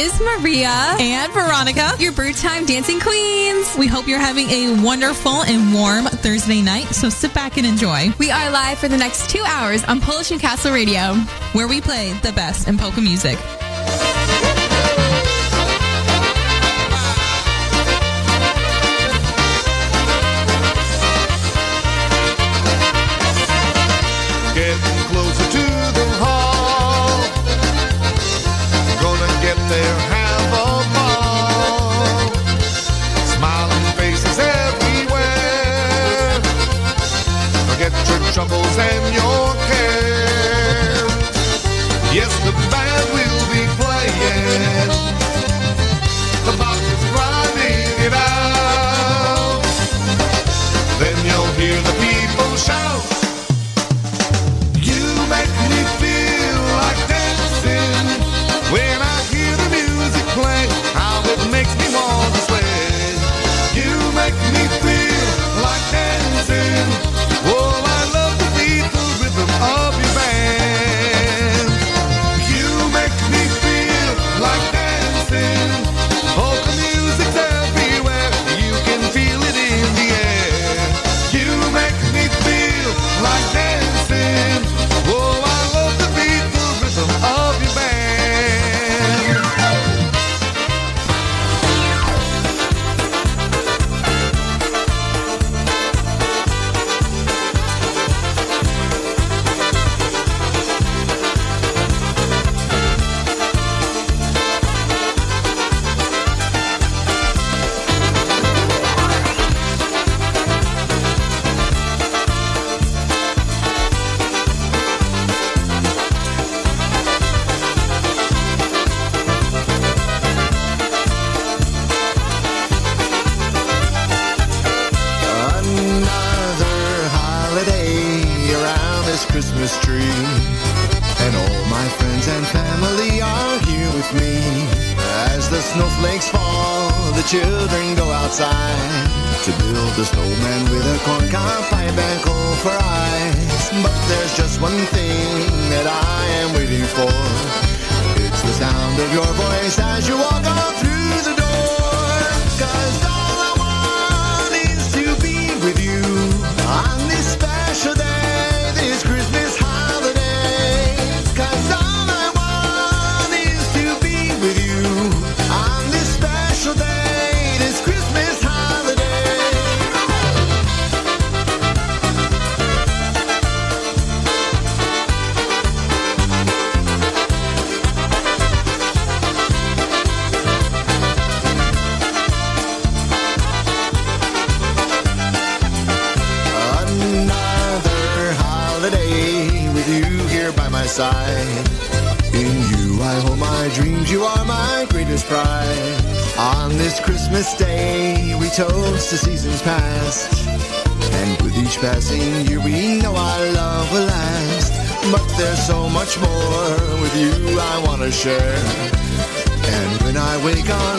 [0.00, 3.76] is Maria and Veronica, your Brew Time Dancing Queens.
[3.76, 8.08] We hope you're having a wonderful and warm Thursday night, so sit back and enjoy.
[8.18, 11.16] We are live for the next two hours on Polish Newcastle Radio,
[11.52, 13.38] where we play the best in polka music.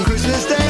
[0.04, 0.61] Christmas Day,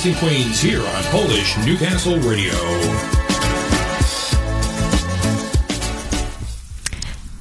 [0.00, 2.54] Queens here on Polish Newcastle Radio.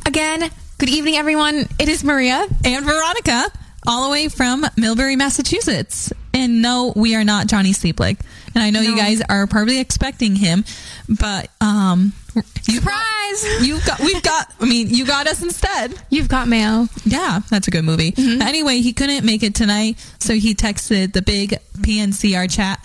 [0.06, 1.69] Again, good evening, everyone.
[1.79, 3.45] It is Maria and Veronica,
[3.88, 6.11] all the way from Millbury, Massachusetts.
[6.33, 8.19] And no, we are not Johnny Sleeplick.
[8.53, 10.63] And I know you guys are probably expecting him,
[11.07, 12.13] but um,
[12.61, 13.61] Surprise!
[13.67, 14.53] you've got, we've got.
[14.59, 15.93] I mean, you got us instead.
[16.09, 16.87] You've got mail.
[17.05, 18.11] Yeah, that's a good movie.
[18.11, 18.41] Mm-hmm.
[18.41, 22.79] Anyway, he couldn't make it tonight, so he texted the big PNCR chat,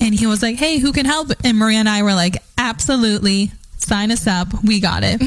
[0.00, 3.52] and he was like, "Hey, who can help?" And Maria and I were like, "Absolutely."
[3.78, 4.48] sign us up.
[4.64, 5.20] We got it.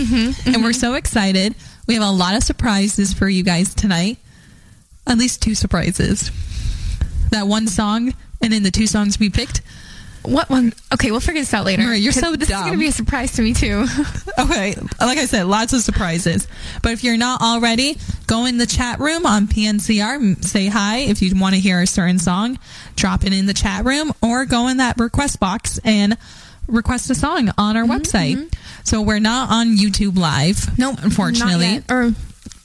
[0.45, 1.56] And we're so excited.
[1.88, 4.18] We have a lot of surprises for you guys tonight.
[5.07, 6.30] At least two surprises.
[7.31, 9.62] That one song and then the two songs we picked.
[10.24, 10.74] What one?
[10.94, 11.81] Okay, we'll figure this out later.
[11.81, 13.86] Maria, you're so This is going to be a surprise to me too.
[14.40, 16.48] Okay, like I said, lots of surprises.
[16.81, 21.00] But if you're not already, go in the chat room on PNCR, say hi.
[21.00, 22.58] If you want to hear a certain song,
[22.96, 26.18] drop it in the chat room or go in that request box and
[26.68, 28.36] request a song on our mm-hmm, website.
[28.38, 28.84] Mm-hmm.
[28.86, 30.78] So we're not on YouTube Live.
[30.80, 31.84] nope, unfortunately.
[31.90, 32.14] Or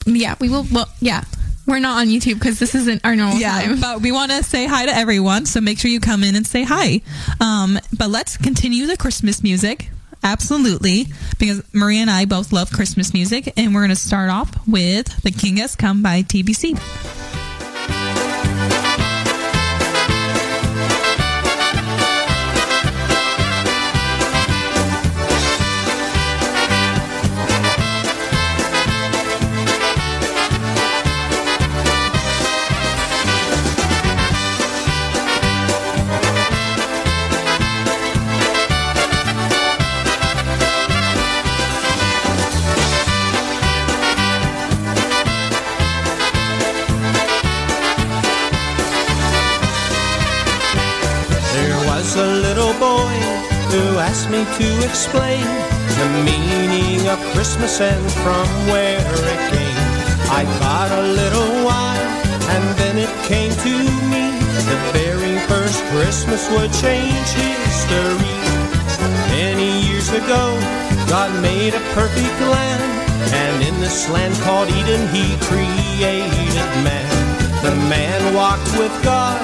[0.06, 0.64] yeah, we will.
[0.70, 1.24] Well, yeah,
[1.66, 3.80] we're not on YouTube because this isn't our normal Yeah, time.
[3.80, 6.46] but we want to say hi to everyone, so make sure you come in and
[6.46, 7.00] say hi.
[7.40, 9.90] Um, but let's continue the Christmas music.
[10.22, 11.06] Absolutely,
[11.38, 15.22] because Maria and I both love Christmas music, and we're going to start off with
[15.22, 17.43] "The King Has Come" by TBC.
[52.78, 53.16] Boy
[53.70, 55.44] who asked me to explain
[56.00, 59.84] the meaning of Christmas and from where it came.
[60.30, 62.08] I thought a little while
[62.54, 63.74] and then it came to
[64.12, 64.24] me.
[64.70, 68.36] The very first Christmas would change history.
[69.30, 70.42] Many years ago,
[71.08, 72.82] God made a perfect land,
[73.34, 77.13] and in this land called Eden, He created man.
[77.64, 79.40] The man walked with God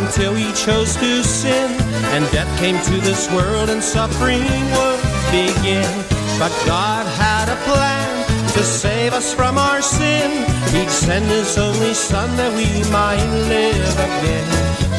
[0.00, 1.70] until he chose to sin,
[2.16, 5.92] and death came to this world, and suffering would begin.
[6.38, 8.08] But God had a plan
[8.54, 10.30] to save us from our sin.
[10.72, 14.48] He'd send His only Son that we might live again.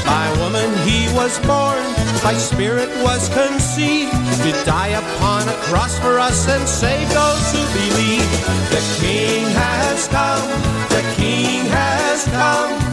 [0.06, 1.81] By woman he was born,
[2.22, 4.13] by spirit was conceived,
[4.45, 8.30] to die upon a cross for us and save those who believe.
[8.69, 10.50] The King has come,
[10.94, 11.99] the King has
[12.31, 12.88] come,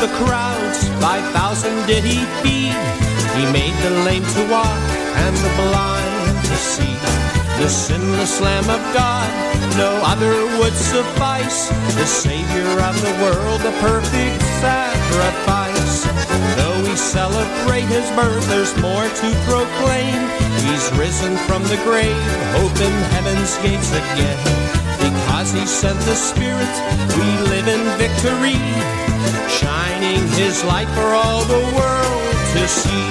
[0.00, 2.76] the crowds, five thousand did he feed.
[3.34, 4.82] He made the lame to walk
[5.26, 6.94] and the blind to see.
[7.58, 9.26] The sinless Lamb of God,
[9.76, 11.68] no other would suffice.
[11.98, 16.06] The Savior of the world, the perfect sacrifice.
[16.54, 20.20] Though we celebrate his birth, there's more to proclaim.
[20.62, 22.14] He's risen from the grave,
[22.62, 24.38] open heaven's gates again.
[25.02, 26.74] Because he sent the Spirit,
[27.18, 28.58] we live in victory,
[29.48, 33.08] shining his light for all the world to see.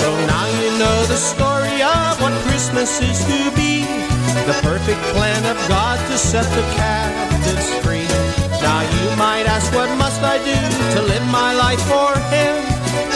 [0.00, 3.84] So now you know the story of what Christmas is to be.
[4.46, 8.08] The perfect plan of God to set the captives free.
[8.62, 10.58] Now you might ask, what must I do
[10.94, 12.54] to live my life for him?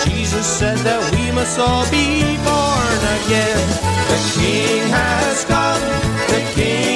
[0.05, 3.65] Jesus said that we must all be born again.
[4.13, 5.83] The King has come,
[6.29, 6.94] the King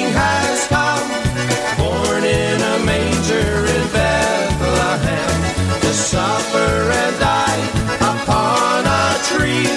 [5.99, 7.63] suffer and die
[7.99, 9.67] upon a tree,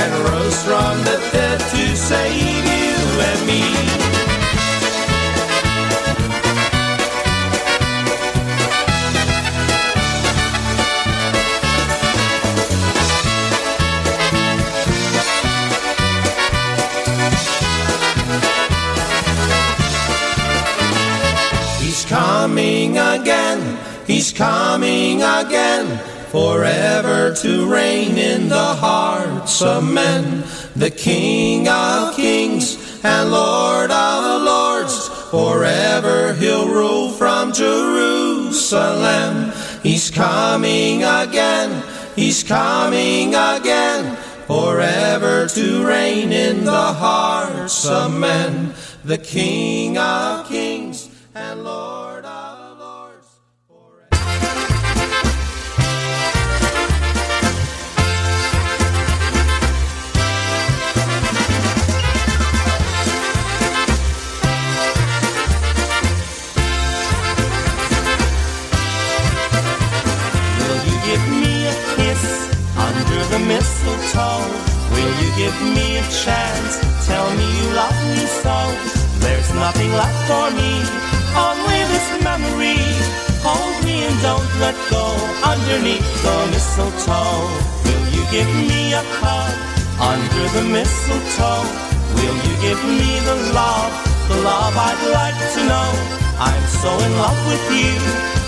[0.00, 2.96] and rose from the dead to save you
[3.30, 4.27] and me.
[24.38, 25.98] Coming again,
[26.30, 30.44] forever to reign in the hearts of men.
[30.76, 39.50] The King of kings and Lord of lords, forever he'll rule from Jerusalem.
[39.82, 41.82] He's coming again,
[42.14, 44.16] he's coming again,
[44.46, 48.72] forever to reign in the hearts of men.
[49.04, 52.07] The King of kings and Lord
[74.18, 74.50] mistletoe.
[74.94, 76.78] Will you give me a chance?
[77.06, 78.58] Tell me you love me so.
[79.22, 80.82] There's nothing left for me,
[81.34, 82.78] only this memory.
[83.42, 85.06] Hold me and don't let go
[85.42, 87.46] underneath the mistletoe.
[87.84, 89.54] Will you give me a hug
[90.00, 91.66] under the mistletoe?
[92.14, 93.92] Will you give me the love,
[94.28, 95.90] the love I'd like to know?
[96.38, 97.94] I'm so in love with you.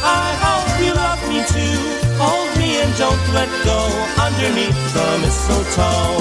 [0.02, 2.09] I hope you love me too.
[2.90, 3.78] And don't let go
[4.18, 6.16] underneath the mistletoe.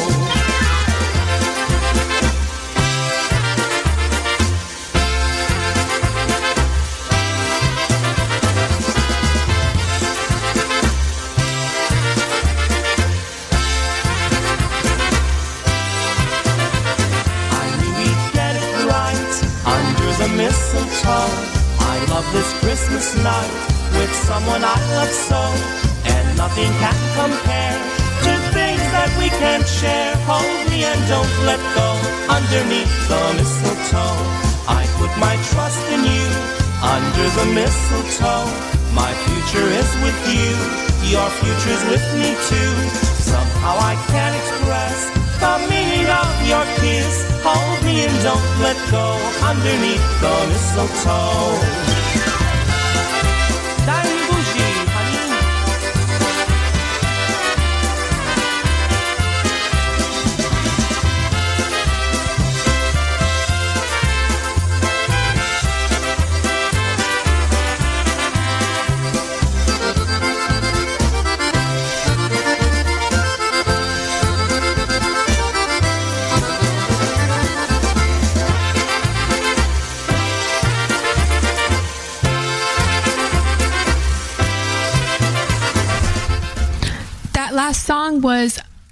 [17.52, 19.34] I knew we'd get it right
[19.66, 21.34] under the mistletoe.
[21.80, 25.88] I love this Christmas night with someone I love so,
[26.39, 27.75] nothing can compare
[28.24, 30.15] to things that we can share.
[30.24, 31.89] Hold me and don't let go
[32.31, 34.24] underneath the mistletoe.
[34.63, 36.27] I put my trust in you
[36.79, 38.48] under the mistletoe.
[38.96, 40.55] My future is with you,
[41.12, 42.74] your future's with me too.
[43.19, 45.12] Somehow I can't express
[45.43, 47.27] the meaning of your kiss.
[47.43, 49.08] Hold me and don't let go
[49.43, 52.00] underneath the mistletoe.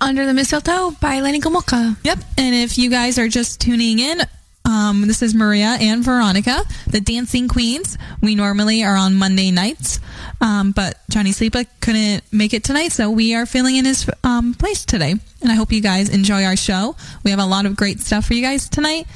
[0.08, 1.98] Under the Mistletoe by Lenny Gomulka.
[2.02, 2.20] Yep.
[2.38, 4.22] And if you guys are just tuning in,
[4.64, 7.98] um, this is Maria and Veronica, the Dancing Queens.
[8.22, 10.00] We normally are on Monday nights,
[10.40, 14.54] um, but Johnny Sleepa couldn't make it tonight, so we are filling in his um,
[14.54, 15.12] place today.
[15.42, 16.96] And I hope you guys enjoy our show.
[17.26, 19.08] We have a lot of great stuff for you guys tonight,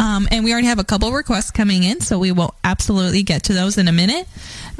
[0.00, 3.44] um, and we already have a couple requests coming in, so we will absolutely get
[3.44, 4.26] to those in a minute.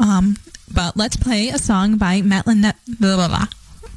[0.01, 0.37] Um,
[0.75, 2.75] but let's play a song by Matt Lin- blah,
[3.15, 3.47] blah, blah.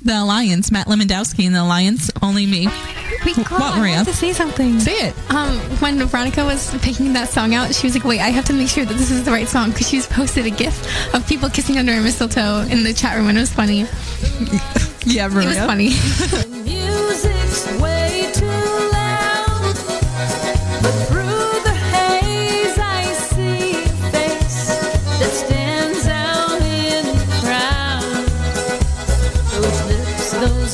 [0.03, 2.67] The Alliance, Matt Lemondowski and the Alliance, Only Me.
[3.25, 3.95] Wait, What, God, I Maria?
[3.95, 4.79] have to say something.
[4.81, 5.15] Say it.
[5.33, 8.53] Um, when Veronica was picking that song out, she was like, "Wait, I have to
[8.53, 11.49] make sure that this is the right song," because she's posted a GIF of people
[11.49, 13.85] kissing under a mistletoe in the chat room, and it was funny.
[15.05, 15.47] Yeah, Maria.
[15.47, 15.89] It was funny.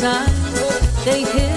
[0.03, 1.48] eyes, they hypnotize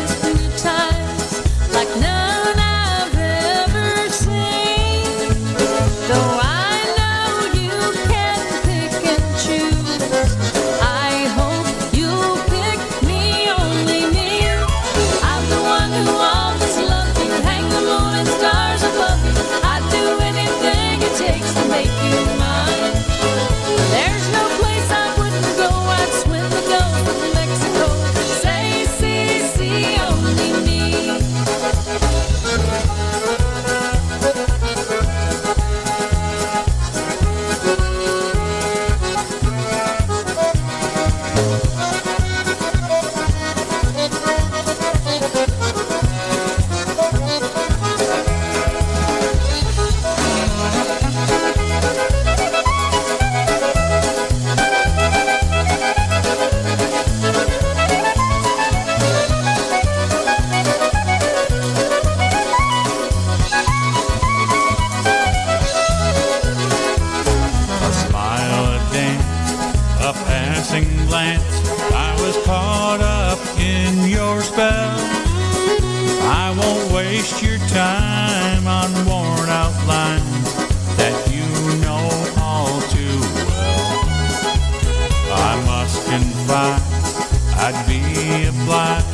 [86.62, 89.06] I'd be obliged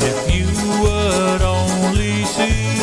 [0.00, 0.48] if you
[0.80, 2.78] would only see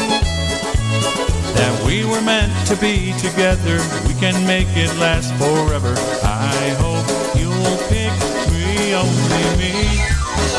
[1.57, 3.81] that we were meant to be together.
[4.07, 5.95] We can make it last forever.
[6.21, 7.07] I hope
[7.39, 8.13] you'll pick
[8.53, 9.73] me, only me.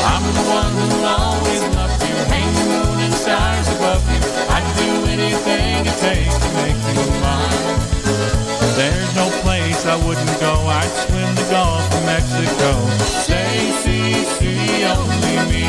[0.03, 2.15] I'm the one who'll always love you.
[2.27, 4.19] Hang the moon and stars above you.
[4.51, 7.28] I'd do anything it takes to make you mine.
[9.89, 10.53] I wouldn't go.
[10.67, 12.85] I'd swim the Gulf of Mexico.
[13.25, 15.65] Say, see, see, only me.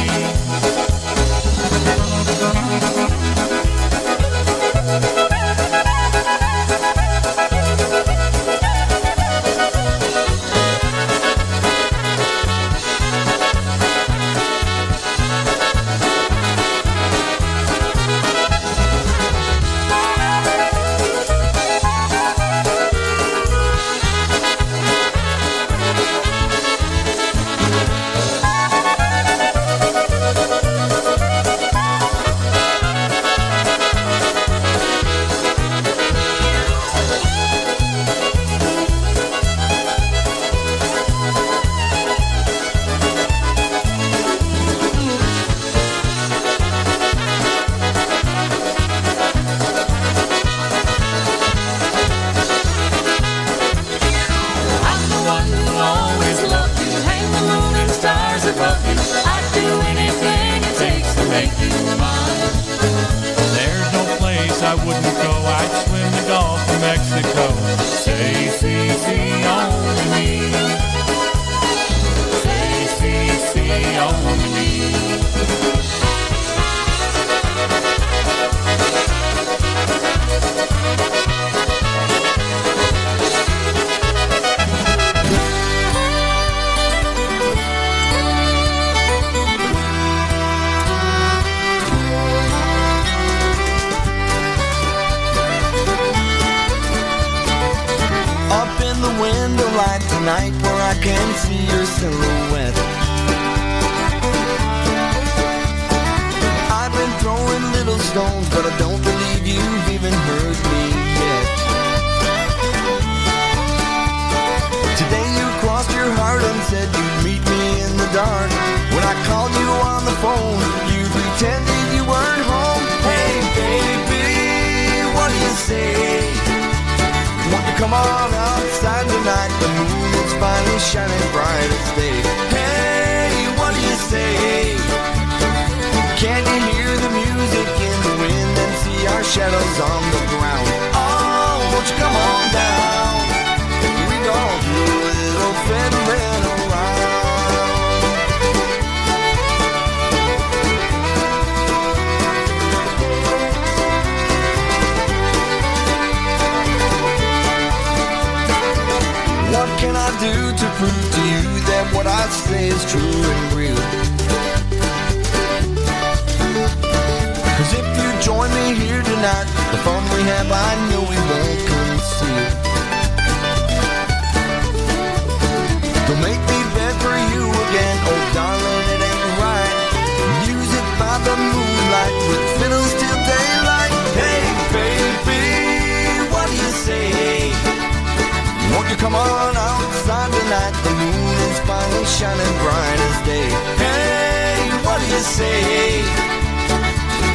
[192.30, 193.48] shining bright as day.
[193.82, 196.02] Hey, what do you say?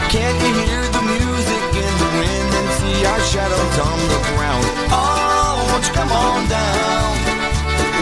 [0.10, 4.65] Can't you hear the music in the wind and see our shadows on the ground?
[4.91, 7.12] Oh, won't you come on down?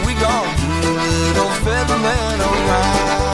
[0.06, 3.33] We gon' do a little featherman around.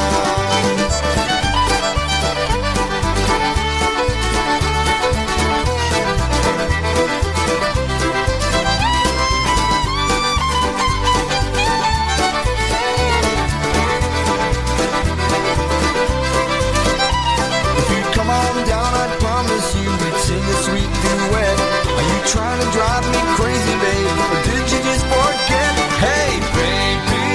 [22.29, 24.17] trying to drive me crazy, babe.
[24.21, 25.73] Or did you just forget?
[25.97, 27.25] Hey, baby,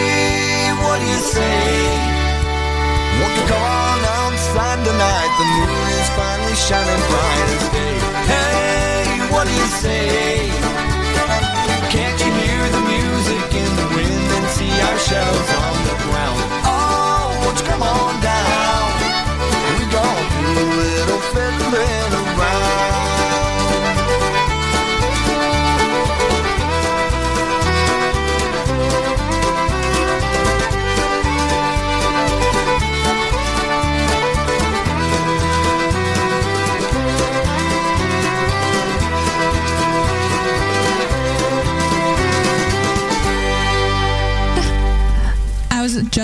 [0.82, 1.66] what do you say?
[3.18, 5.30] Won't you come on outside tonight?
[5.38, 7.64] The moon is finally shining bright as.
[8.30, 10.33] Hey, what do you say?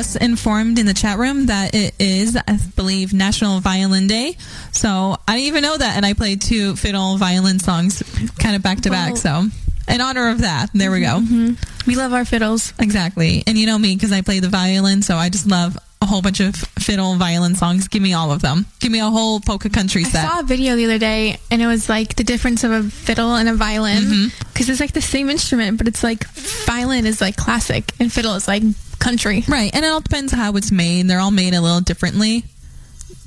[0.00, 4.34] just informed in the chat room that it is, I believe, National Violin Day.
[4.72, 4.88] So
[5.28, 8.02] I didn't even know that, and I played two fiddle violin songs,
[8.38, 9.18] kind of back to back.
[9.18, 9.44] So
[9.88, 11.20] in honor of that, there we go.
[11.20, 11.90] Mm-hmm, mm-hmm.
[11.90, 13.42] We love our fiddles, exactly.
[13.46, 16.22] And you know me because I play the violin, so I just love a whole
[16.22, 17.88] bunch of fiddle violin songs.
[17.88, 18.64] Give me all of them.
[18.78, 20.24] Give me a whole polka country set.
[20.24, 22.82] I saw a video the other day, and it was like the difference of a
[22.84, 24.70] fiddle and a violin because mm-hmm.
[24.70, 26.24] it's like the same instrument, but it's like
[26.64, 28.62] violin is like classic and fiddle is like
[29.00, 29.42] country.
[29.48, 31.08] Right, and it all depends how it's made.
[31.08, 32.44] They're all made a little differently,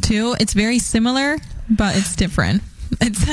[0.01, 0.35] too.
[0.39, 1.37] It's very similar,
[1.69, 2.61] but it's different.
[3.01, 3.25] It's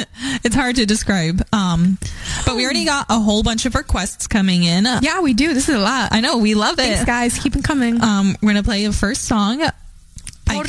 [0.42, 1.44] it's hard to describe.
[1.52, 1.98] Um,
[2.46, 4.86] but we already got a whole bunch of requests coming in.
[5.02, 5.52] Yeah, we do.
[5.52, 6.12] This is a lot.
[6.12, 7.06] I know we love Thanks, it.
[7.06, 7.38] guys.
[7.38, 8.00] Keep them coming.
[8.02, 9.62] Um, we're gonna play the first song.
[10.48, 10.64] I-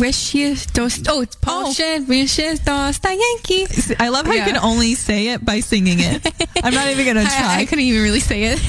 [0.00, 1.08] wyście dost...
[1.08, 3.66] Oh, Polskie wyście dosta Yankee.
[4.00, 4.46] I love how Yeah.
[4.46, 6.26] you can only say it by singing it.
[6.64, 7.56] I'm not even gonna I, try.
[7.60, 8.60] I couldn't even really say it.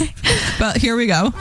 [0.60, 1.34] but here we go.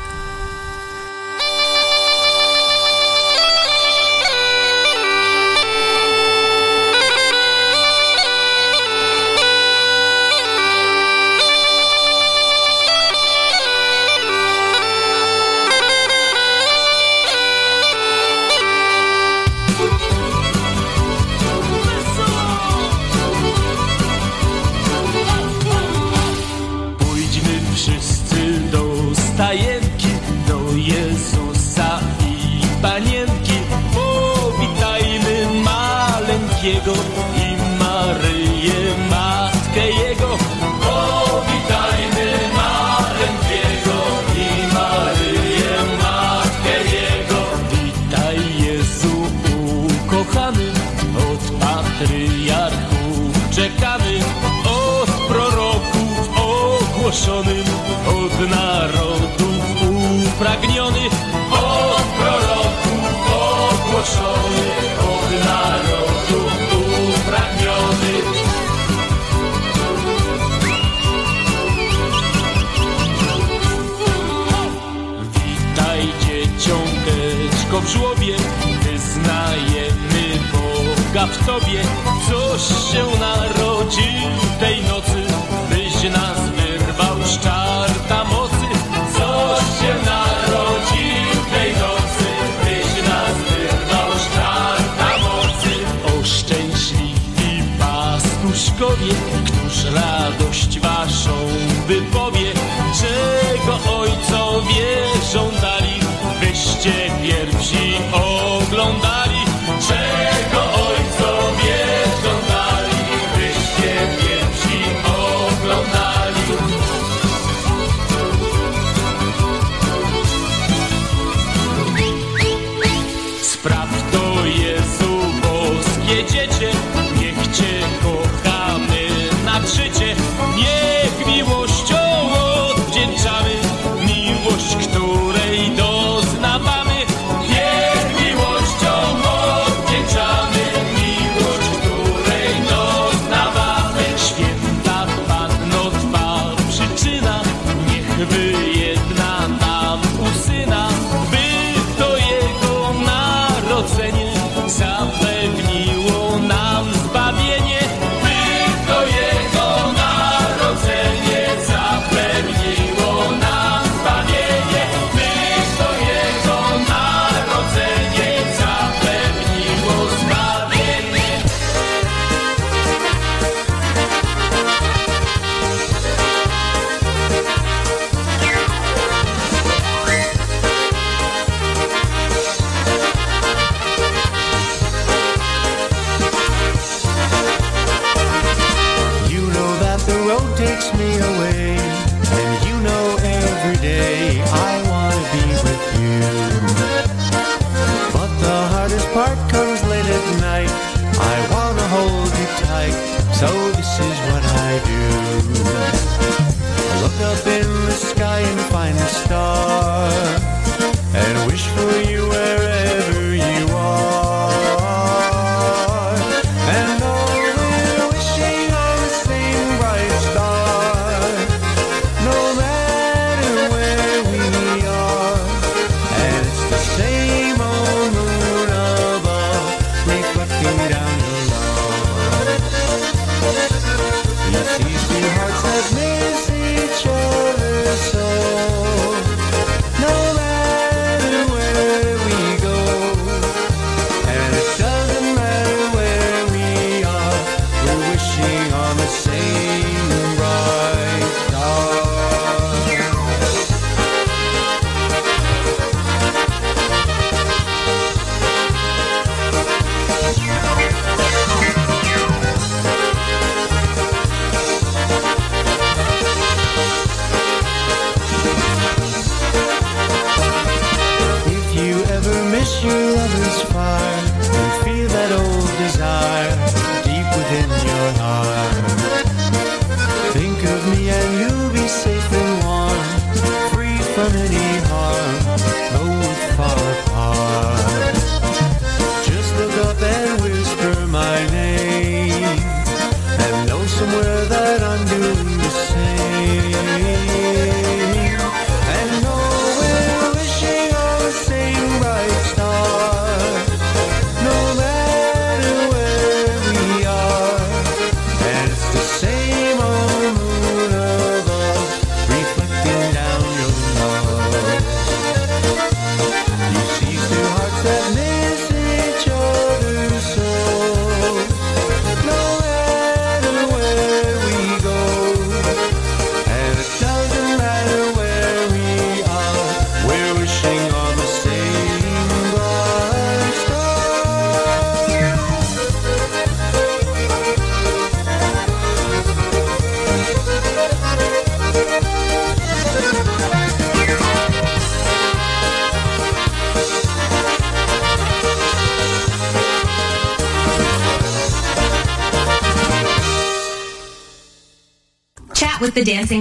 [77.77, 78.37] Dzieciąteczko w żłobie,
[78.83, 81.83] wyznajemy Boga w Tobie,
[82.29, 83.16] coś się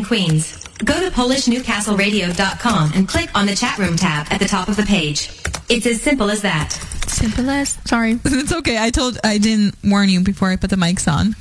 [0.06, 0.64] Queens.
[0.84, 4.84] Go to PolishNewcastleRadio.com and click on the chat room tab at the top of the
[4.84, 5.30] page.
[5.70, 6.74] It's as simple as that.
[7.08, 7.78] Simple as.
[7.86, 8.20] Sorry.
[8.26, 8.78] It's okay.
[8.78, 11.36] I told I didn't warn you before I put the mics on.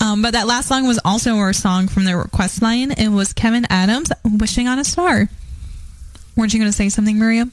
[0.00, 2.92] Um, but that last song was also a song from the request line.
[2.92, 5.28] It was Kevin Adams, "Wishing on a Star."
[6.36, 7.48] Weren't you going to say something, Maria?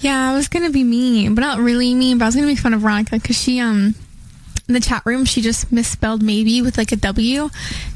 [0.00, 2.18] Yeah, I was gonna be mean, but not really mean.
[2.18, 3.94] But I was gonna make fun of Veronica because she um
[4.68, 7.50] in the chat room she just misspelled maybe with like a W,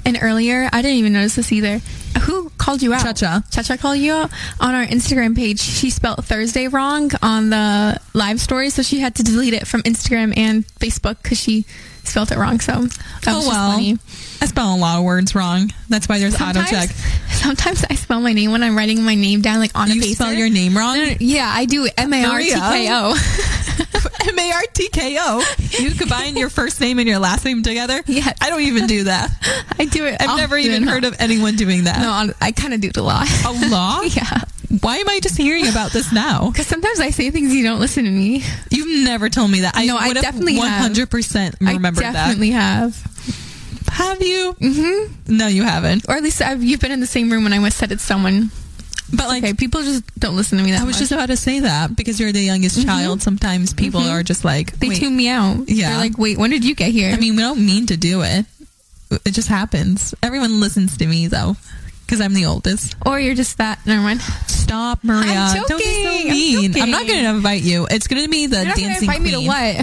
[0.05, 1.81] and earlier I didn't even notice this either.
[2.23, 3.03] Who called you out?
[3.03, 3.43] Cha-Cha.
[3.51, 5.61] Cha-Cha called you out on our Instagram page.
[5.61, 9.83] She spelled Thursday wrong on the live story, so she had to delete it from
[9.83, 11.65] Instagram and Facebook because she
[12.05, 12.59] spelled it wrong.
[12.61, 12.89] So that
[13.29, 13.99] oh just well, funny.
[14.41, 15.73] I spell a lot of words wrong.
[15.89, 16.91] That's why there's auto check.
[17.31, 20.01] Sometimes I spell my name when I'm writing my name down like on a You
[20.01, 20.15] paper.
[20.15, 20.97] spell your name wrong.
[20.97, 23.15] No, no, yeah, I do M A R T K O.
[24.27, 25.43] M A R T K O.
[25.79, 28.03] You combine your first name and your last name together.
[28.07, 28.37] Yes.
[28.41, 29.31] I don't even do that.
[29.79, 30.17] I do it.
[30.21, 32.01] I've never even heard of anyone doing that.
[32.01, 33.27] No, I, I kind of do it a lot.
[33.47, 34.15] A lot?
[34.17, 34.43] yeah.
[34.83, 36.51] Why am I just hearing about this now?
[36.51, 38.43] Because sometimes I say things you don't listen to me.
[38.71, 39.75] You've never told me that.
[39.77, 40.93] I No, I would have definitely have.
[40.93, 43.03] 100% remembered I definitely have.
[43.03, 43.93] that.
[43.95, 44.55] Have you?
[44.61, 45.37] Mm-hmm.
[45.37, 46.05] No, you haven't.
[46.09, 48.03] Or at least I've, you've been in the same room when I was said it's
[48.03, 48.51] someone.
[49.11, 51.01] But like, Okay, people just don't listen to me that I was much.
[51.01, 52.89] just about to say that because you're the youngest mm-hmm.
[52.89, 53.23] child.
[53.23, 54.11] Sometimes people mm-hmm.
[54.11, 54.99] are just like, they wait.
[54.99, 55.69] tune me out.
[55.69, 55.91] Yeah.
[55.91, 57.13] They're like, wait, when did you get here?
[57.13, 58.47] I mean, we don't mean to do it.
[59.25, 60.15] It just happens.
[60.23, 61.57] Everyone listens to me though,
[62.05, 62.97] because I'm the oldest.
[63.07, 63.85] or you're just that.
[63.87, 64.21] Never mind.
[64.47, 65.33] Stop, Maria.
[65.33, 66.31] I'm Don't be so joking.
[66.31, 66.37] I'm
[66.73, 66.83] mean.
[66.83, 67.87] I'm, not going to invite you.
[67.91, 69.77] It's going to be the You're dancing invite me to what?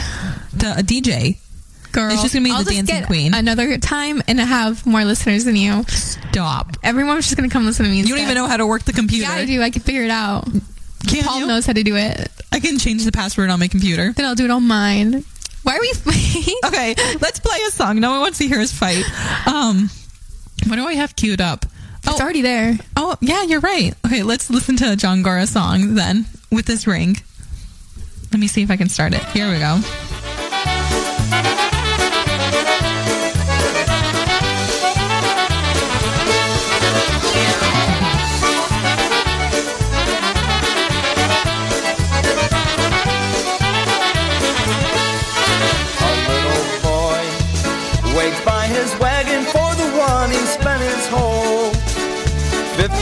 [0.60, 1.40] To a DJ.
[1.96, 3.34] Girl, It's just gonna be I'll the dancing queen.
[3.34, 5.84] Another time and have more listeners than you.
[5.88, 6.76] Stop.
[6.84, 8.02] Everyone's just gonna come listen to me.
[8.02, 9.24] You don't even know how to work the computer.
[9.32, 9.62] Yeah, I do.
[9.62, 10.44] I can figure it out.
[11.08, 11.48] Can Paul you?
[11.48, 12.30] knows how to do it.
[12.52, 14.12] I can change the password on my computer.
[14.12, 15.24] Then I'll do it on mine.
[15.64, 16.56] Why are we fighting?
[16.66, 18.02] Okay, let's play a song.
[18.02, 19.06] No one wants to hear us fight.
[19.48, 19.90] Um,
[20.68, 21.66] what do I have queued up?
[22.04, 22.78] It's already there.
[22.98, 23.94] Oh, yeah, you're right.
[24.06, 27.18] Okay, let's listen to a John Gora song then with this ring.
[28.34, 29.24] Let me see if I can start it.
[29.28, 29.80] Here we go.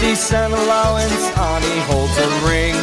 [0.03, 1.23] 50 cent allowance.
[1.63, 2.75] He holds a ring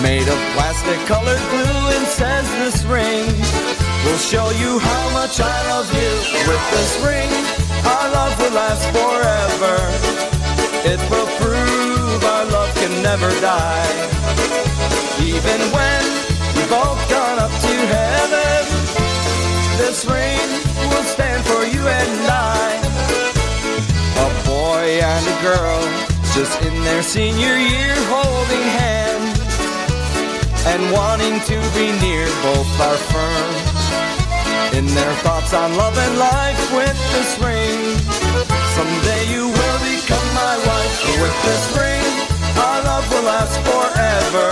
[0.00, 3.28] made of plastic colored glue and says this ring
[4.04, 6.12] will show you how much I love you.
[6.48, 7.28] With this ring,
[7.84, 9.76] our love will last forever.
[10.88, 13.92] It will prove our love can never die.
[15.20, 16.02] Even when
[16.56, 18.62] we've both gone up to heaven,
[19.76, 20.48] this ring
[20.88, 22.39] will stand for you and I.
[25.30, 25.80] A girl,
[26.34, 29.38] just in their senior year, holding hands
[30.66, 33.70] and wanting to be near, both are firm
[34.74, 37.78] in their thoughts on love and life with this ring.
[38.74, 40.94] Someday you will become my wife.
[41.22, 42.06] With this ring,
[42.58, 44.50] our love will last forever.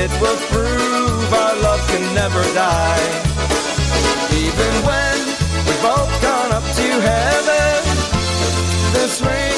[0.00, 3.08] It will prove our love can never die.
[4.32, 5.16] Even when
[5.66, 7.88] we've both gone up to heaven,
[8.92, 9.57] this ring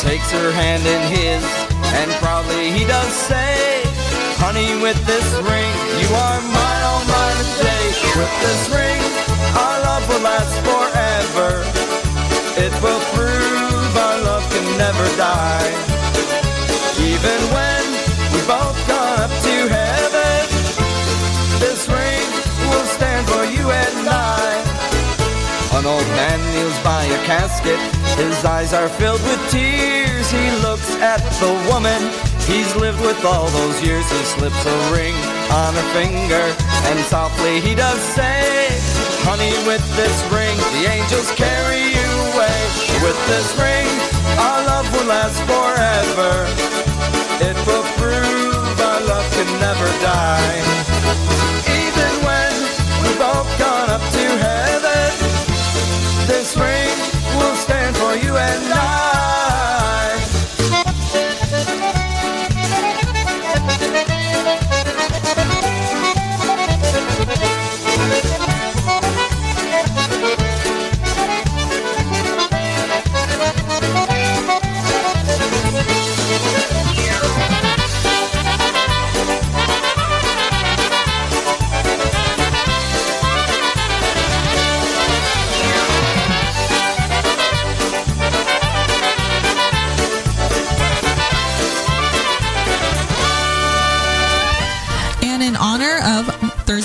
[0.00, 1.44] Takes her hand in his,
[1.92, 3.82] and proudly he does say,
[4.40, 7.84] Honey, with this ring, you are mine, all mine today.
[8.16, 9.00] With this ring,
[9.60, 11.60] our love will last forever.
[12.56, 15.68] It will prove our love can never die.
[16.96, 17.69] Even when
[25.80, 27.80] An old man kneels by a casket.
[28.20, 30.30] His eyes are filled with tears.
[30.30, 31.96] He looks at the woman
[32.44, 34.04] he's lived with all those years.
[34.12, 35.16] He slips a ring
[35.48, 36.44] on her finger,
[36.84, 38.68] and softly he does say,
[39.24, 42.60] Honey, with this ring, the angels carry you away.
[43.00, 43.88] With this ring,
[44.36, 46.44] our love will last forever.
[47.40, 50.60] It will prove our love can never die.
[51.72, 52.52] Even when
[53.00, 53.79] we've both gone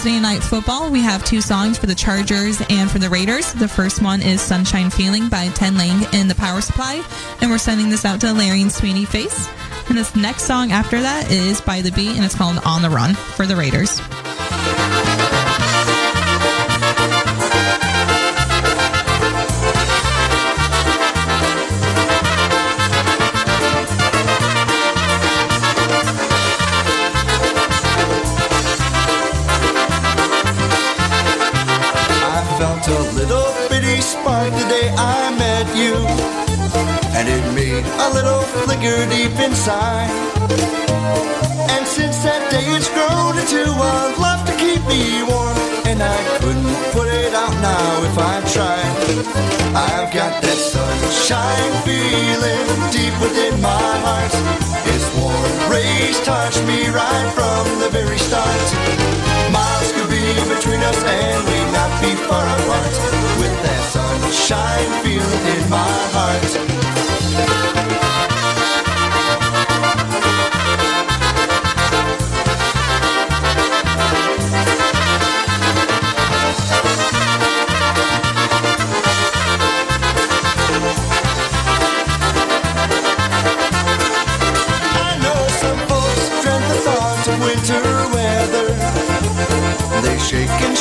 [0.06, 3.54] Thursday night football, we have two songs for the Chargers and for the Raiders.
[3.54, 7.04] The first one is Sunshine Feeling by Ten Lang in the Power Supply.
[7.42, 9.50] And we're sending this out to Larry and Sweeney Face.
[9.90, 12.90] And this next song after that is by The Beat and it's called On the
[12.92, 14.00] Run for the Raiders.
[38.86, 40.14] Deep inside.
[41.74, 45.58] And since that day, it's grown into a love to keep me warm,
[45.90, 48.94] and I couldn't put it out now if I tried.
[49.74, 54.34] I've got that sunshine feeling deep within my heart.
[54.94, 58.66] Its warm rays touch me right from the very start.
[59.50, 62.94] Miles could be between us and we'd not be far apart.
[63.42, 66.85] With that sunshine feeling in my heart.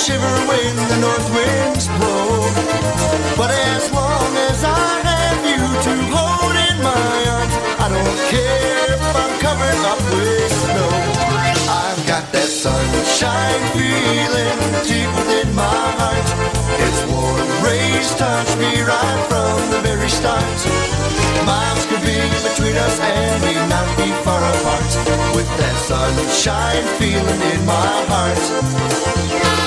[0.05, 2.45] Shiver when the north winds blow.
[3.41, 8.85] But as long as I have you to hold in my arms, I don't care
[8.93, 10.93] if I'm covered up with snow.
[11.73, 16.29] I've got that sunshine feeling deep within my heart.
[16.85, 20.59] Its warm rays touch me right from the very start.
[21.49, 24.91] Miles could be between us and we not be far apart.
[25.33, 29.64] With that sunshine feeling in my heart.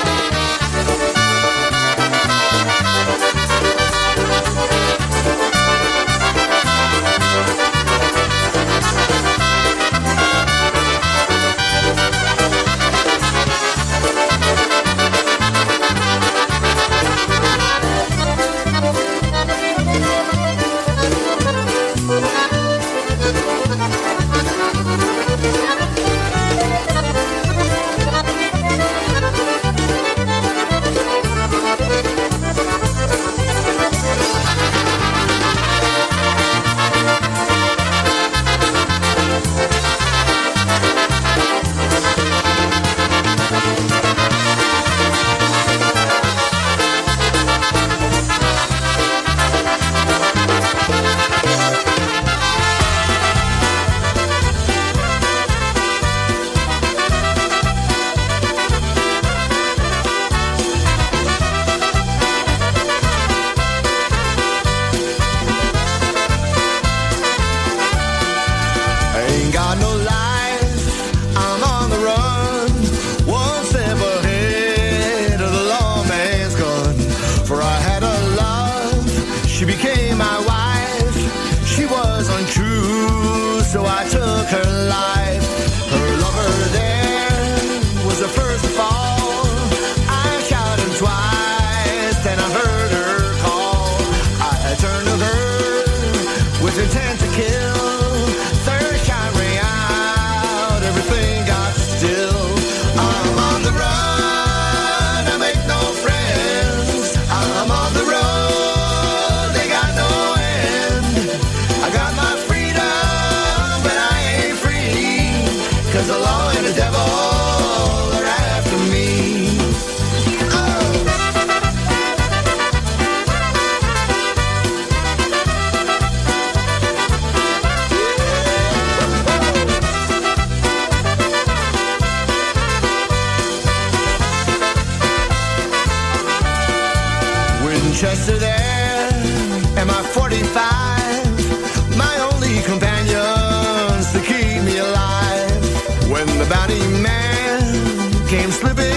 [148.28, 148.87] Came slipping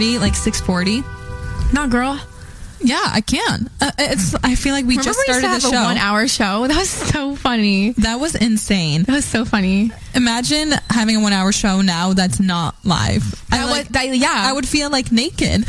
[0.00, 1.04] like 6:40.
[1.72, 2.18] No, girl.
[2.82, 3.68] Yeah, I can.
[3.80, 4.34] Uh, it's.
[4.42, 5.82] I feel like we Remember just started we the show.
[5.82, 6.66] one hour show.
[6.66, 7.90] That was so funny.
[7.98, 9.02] That was insane.
[9.02, 9.90] That was so funny.
[10.14, 13.22] Imagine having a one hour show now that's not live.
[13.50, 15.60] That I was, that, yeah, I would feel like naked.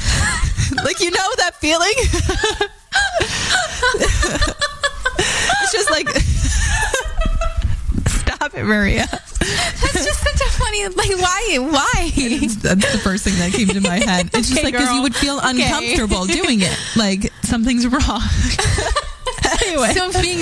[0.84, 1.94] like you know that feeling.
[5.62, 6.08] it's just like
[8.08, 9.08] stop it, Maria
[10.72, 10.88] funny.
[10.96, 11.58] Like, why?
[11.60, 12.12] Why?
[12.16, 14.30] That's the first thing that came to my head.
[14.34, 15.64] It's just like because you would feel Okay.
[15.64, 16.78] uncomfortable doing it.
[16.96, 18.02] Like something's wrong.
[19.64, 20.40] anyway, Something.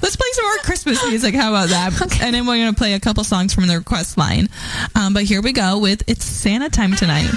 [0.00, 1.34] let's play some more Christmas music.
[1.34, 2.00] How about that?
[2.00, 2.24] Okay.
[2.24, 4.48] And then we're going to play a couple songs from the request line.
[4.94, 7.30] Um, but here we go with It's Santa Time Tonight.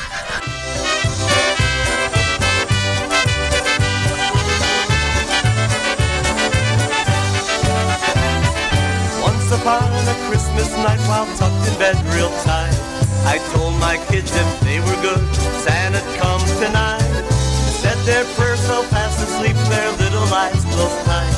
[9.22, 9.82] Once upon
[10.62, 12.78] Christmas night while tucked in bed real tight,
[13.26, 15.18] I told my kids if they were good,
[15.66, 17.02] Santa'd come tonight.
[17.82, 21.34] Said their prayers so fast asleep, their little eyes closed tight.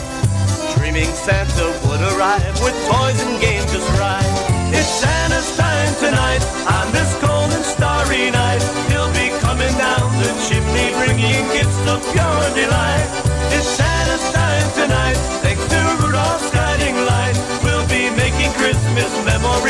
[0.76, 4.28] Dreaming Santa would arrive with toys and games just right.
[4.76, 8.60] It's Santa's time tonight on this cold and starry night.
[8.92, 13.33] He'll be coming down the chimney bringing gifts of pure delight.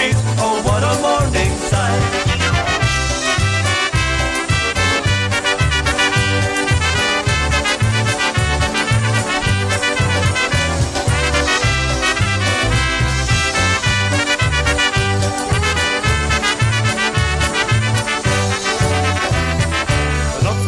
[0.03, 0.23] Memories.
[0.39, 2.33] Oh, what a morning sight!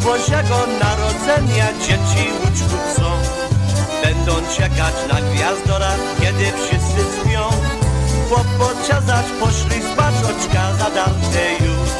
[0.04, 3.12] Bożego Narodzenia dzieci łuczków są.
[4.04, 7.25] Będą czekać na gwiazdora, kiedy wszyscy
[9.08, 11.92] zaś poszli spać, oczka zadarte już.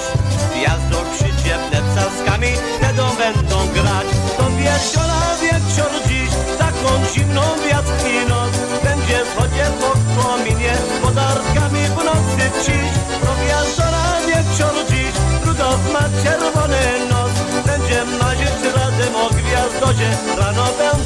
[0.54, 4.08] Gwiazdor przyjdzie wnet caskami, wtedy będą grać.
[4.38, 8.54] To wieczora wieczór dziś, taką zimną wiatr i noc.
[8.84, 12.92] Będzie chodził po kominie, podarkami w nocy ciś.
[13.24, 15.16] To gwiazdora wieczór dziś,
[15.46, 17.34] Rudolf ma czerwony nos.
[17.66, 21.05] Będzie marzyć razem o gwiazdodzie, rano będzie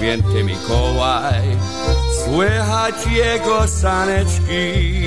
[0.00, 1.42] święty Mikołaj,
[2.24, 4.99] słychać jego saneczki.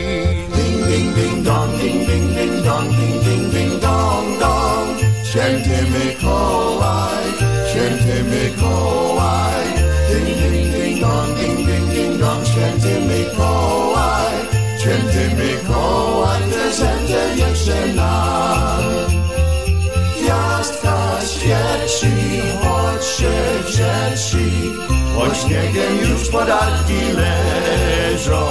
[25.47, 28.45] Śniegiem już podatki leżą.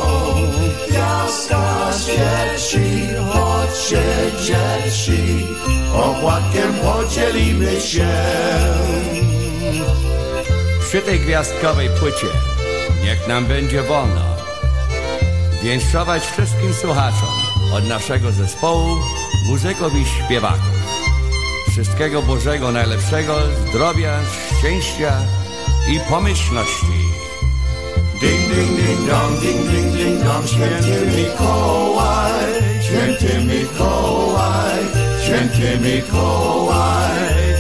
[0.89, 4.03] Gwiazdka świeci, chodźcie
[4.39, 5.47] dzieci.
[5.95, 8.09] Opłatkiem podzielimy się.
[10.81, 12.27] Przy tej gwiazdkowej płycie
[13.05, 14.33] niech nam będzie wolno
[15.63, 17.29] winszować wszystkim słuchaczom
[17.75, 18.97] od naszego zespołu,
[19.49, 20.83] muzyków i śpiewaków.
[21.71, 23.39] Wszystkiego Bożego najlepszego,
[23.69, 24.19] zdrowia,
[24.59, 25.13] szczęścia
[25.89, 26.87] i pomyślności.
[28.21, 30.47] Ding, ding, ding, dong, ding, ding, ding, dong.
[30.47, 32.43] Święty Mikołaj,
[32.83, 34.79] święty Mikołaj,
[35.25, 37.11] święty Mikołaj.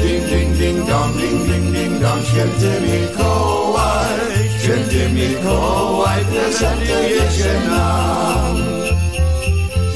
[0.03, 2.25] Ding, ding, ding, dong, ding, ding, ding, dong.
[2.25, 4.18] Święty Mikołaj,
[4.62, 6.25] święty Mikołaj.
[6.25, 8.57] Prezenty wiezie nam.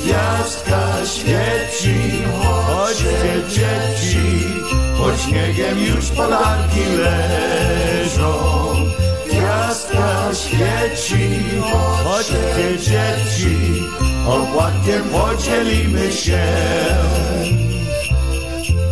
[0.05, 4.76] Gwiazdka świeci, chodźcie dzieci.
[4.99, 8.33] Pod śniegiem już podarki leżą.
[9.27, 11.41] Gwiazdka świeci,
[12.05, 13.83] chodźcie dzieci,
[14.27, 16.47] opłatkiem podzielimy się.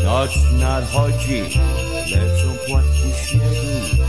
[0.05, 0.31] Noc
[0.61, 1.43] nadchodzi,
[2.11, 4.05] lecą płatki śniegu.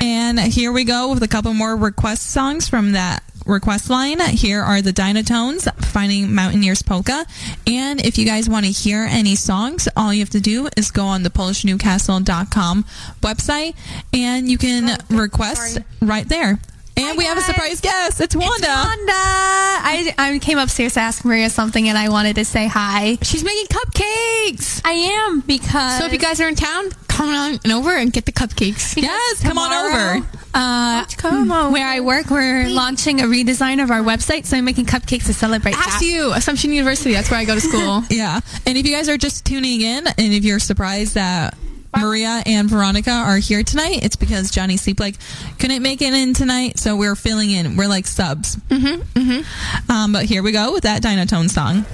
[0.00, 4.20] And here we go with a couple more request songs from that request line.
[4.20, 7.26] Here are the Dynatones, Fighting Mountaineers Polka.
[7.66, 10.90] And if you guys want to hear any songs, all you have to do is
[10.90, 12.84] go on the PolishNewcastle.com
[13.20, 13.76] website
[14.12, 16.58] and you can request right there.
[16.96, 18.20] And we have a surprise guest.
[18.20, 18.66] It's Wanda.
[18.66, 19.12] Wanda.
[19.12, 23.16] I, I came upstairs to ask Maria something and I wanted to say hi.
[23.22, 24.82] She's making cupcakes.
[24.84, 25.98] I am because.
[25.98, 29.00] So if you guys are in town, come on over and get the cupcakes.
[29.00, 30.26] Yes, come on over.
[30.52, 30.79] Uh,
[31.20, 34.86] come on where I work, we're launching a redesign of our website, so I'm making
[34.86, 36.00] cupcakes to celebrate that.
[36.00, 37.12] ASU, Assumption University.
[37.12, 38.02] That's where I go to school.
[38.10, 38.40] yeah.
[38.66, 41.56] And if you guys are just tuning in and if you're surprised that
[41.96, 45.18] Maria and Veronica are here tonight, it's because Johnny Sleeplake
[45.58, 47.76] couldn't make it in tonight, so we're filling in.
[47.76, 48.56] We're like subs.
[48.56, 49.02] Mm-hmm.
[49.18, 49.90] Mm-hmm.
[49.90, 51.84] Um, but here we go with that Dynatone song.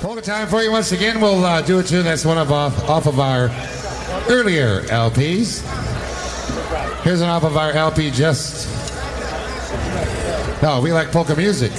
[0.00, 1.20] Polka time for you once again.
[1.20, 3.48] We'll uh, do a tune that's one of off, off of our
[4.28, 5.97] earlier LPs.
[7.08, 8.68] Here's an off of our LP just.
[10.62, 11.72] No, we like polka music.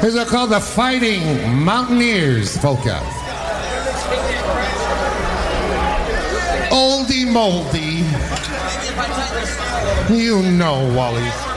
[0.00, 2.98] Here's one called the Fighting Mountaineers Polka.
[6.72, 8.06] Oldie moldy.
[10.18, 11.53] You know, Wally.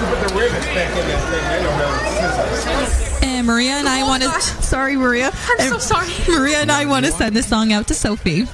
[0.00, 1.44] You put the rivets back in that thing?
[1.44, 2.80] I don't know.
[2.80, 3.18] Scissors.
[3.22, 4.30] And Maria and I oh want to.
[4.62, 5.30] Sorry, Maria.
[5.58, 6.08] I'm so sorry.
[6.28, 8.46] Maria and I want to send this song out to Sophie.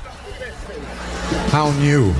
[1.50, 2.12] How new.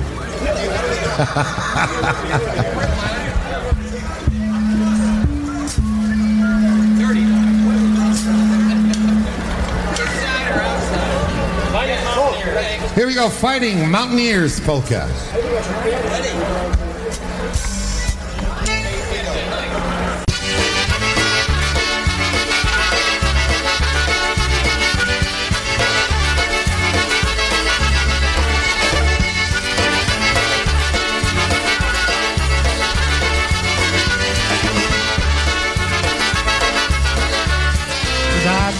[12.95, 15.07] Here we go, fighting Mountaineers polka.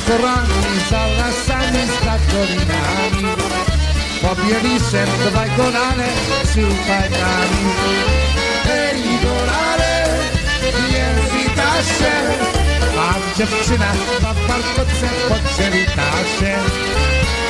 [0.08, 3.28] restorani, dalla sani stagionali.
[4.22, 6.10] Pobjeni sem dvaj golane,
[6.51, 7.64] si upaj nami.
[8.68, 9.95] Hej, dolare,
[10.93, 12.14] język tasze,
[12.95, 13.91] mam dziewczyna,
[14.24, 16.53] ma parkoce, poczęli tasze.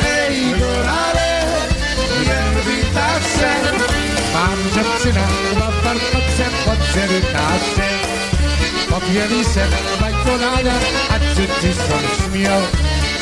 [0.02, 1.32] Hej, dolare,
[2.30, 3.52] język tasze,
[4.34, 5.26] mam dziewczyna,
[5.60, 8.07] ma parkoce, poczęli tasze.
[8.90, 9.72] popielisem
[10.02, 10.76] maj kolana,
[11.10, 12.62] a czy ty są śmiał?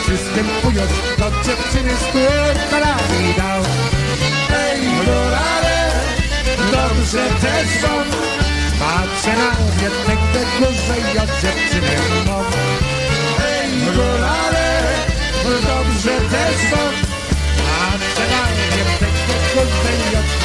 [0.01, 3.61] Przystępując do dziewczyny z kolorami dał.
[4.63, 5.91] Ej, kolorale,
[6.71, 7.93] dobrze też są.
[8.79, 9.51] Patrzę na
[9.83, 11.95] jednego tak, gorzej, ja dziewczynę
[12.27, 12.45] mam.
[13.45, 14.81] Ej, kolorale,
[15.43, 16.81] dobrze też są.
[17.57, 18.43] Patrzę na
[18.77, 20.44] jednego gorzej, ja dziewczynę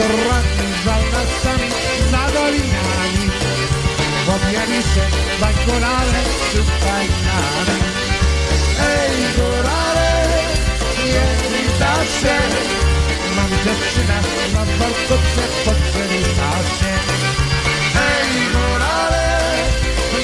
[0.00, 1.68] Torrando sami,
[2.12, 3.26] nadolinani
[4.26, 5.04] Popijani se,
[5.40, 7.76] bajkolale, su kajnane
[8.92, 10.12] Ej, korale,
[11.14, 12.38] jedni da się
[13.36, 14.18] Mam dziewczynę,
[14.54, 16.94] ma wartoce, potrzebny da się
[18.08, 19.26] Ej, korale,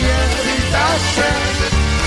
[0.09, 1.31] jedni da się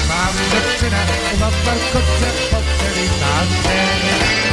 [0.10, 1.02] Mam dziewczynę,
[1.40, 4.49] ma wartoce, potrzebny da się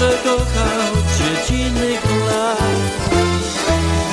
[0.00, 2.58] Może kochał dziecinnych lat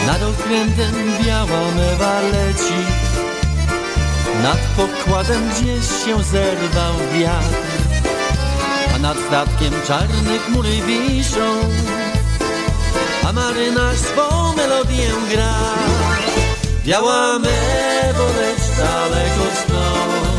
[0.08, 2.80] Nad okrętem biała mewa leci.
[4.44, 7.56] Nad pokładem gdzieś się zerwał wiatr.
[8.96, 11.60] A nad statkiem czarne chmury wiszą.
[13.28, 15.56] A marynarz swą melodię gra.
[16.86, 20.36] Biała mewo, lecz daleko stąd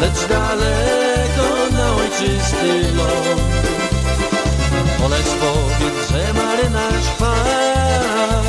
[0.00, 3.73] Lecz daleko na ojczysty ląd
[5.04, 8.48] Poleć powiedz, że marynarz wpadł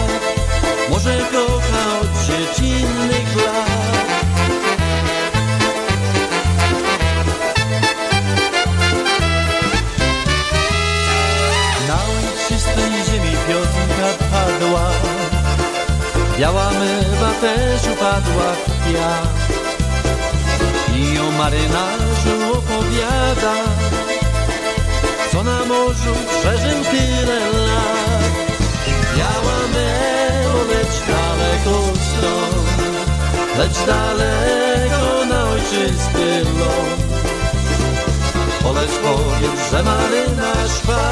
[0.89, 3.69] Może kocha od dziecinnych lat
[11.87, 14.91] Na ojczystej ziemi piosenka padła
[16.39, 19.29] Biała mewa też upadła w kwiat
[20.95, 23.53] I o marynarzu opowiada
[25.45, 28.05] na morzu przeżył tyle lat.
[29.17, 31.75] Biała mewo, lecz daleko
[32.07, 32.67] stąd
[33.57, 37.05] Lecz daleko na ojczysty ląd.
[38.63, 41.05] Poleć powiedz, że marynarz wpadł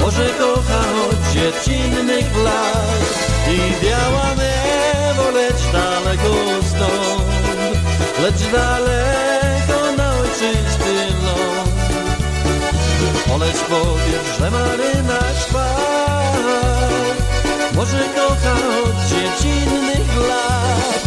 [0.00, 0.80] Może kocha
[1.10, 3.04] od dziecinnych lat
[3.50, 6.34] I biała mewo, lecz daleko
[6.68, 7.26] stąd
[8.22, 10.75] Lecz daleko na ojczysty
[13.38, 16.48] Poleć powiedz, że marynarz wpadł
[17.74, 18.52] Może kocha
[18.84, 21.05] od dziecinnych lat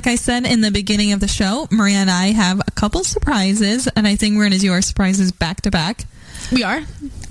[0.00, 3.04] like I said in the beginning of the show, Maria and I have a couple
[3.04, 6.06] surprises, and I think we're going to do our surprises back to back.
[6.50, 6.80] We are?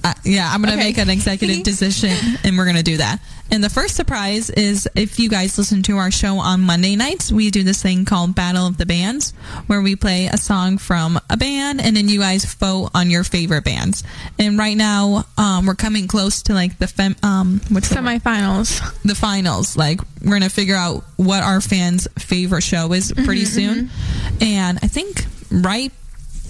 [0.03, 0.89] Uh, yeah, I'm going to Okay.
[0.89, 3.22] make an executive decision, and we're going to do that.
[3.52, 7.32] And the first surprise is if you guys listen to our show on Monday nights,
[7.32, 9.32] we do this thing called Battle of the Bands,
[9.66, 13.24] where we play a song from a band, and then you guys vote on your
[13.24, 14.04] favorite bands.
[14.38, 17.95] And right now, um, we're coming close to like the fem- um, what's the?
[17.95, 19.02] Semifinals.
[19.04, 19.76] the finals.
[19.76, 23.89] Like we're gonna figure out what our fans' favorite show is pretty Mhm, soon,
[24.41, 25.91] and I think right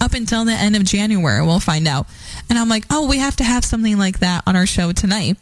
[0.01, 2.07] up until the end of January we'll find out.
[2.49, 5.37] And I'm like, oh, we have to have something like that on our show tonight.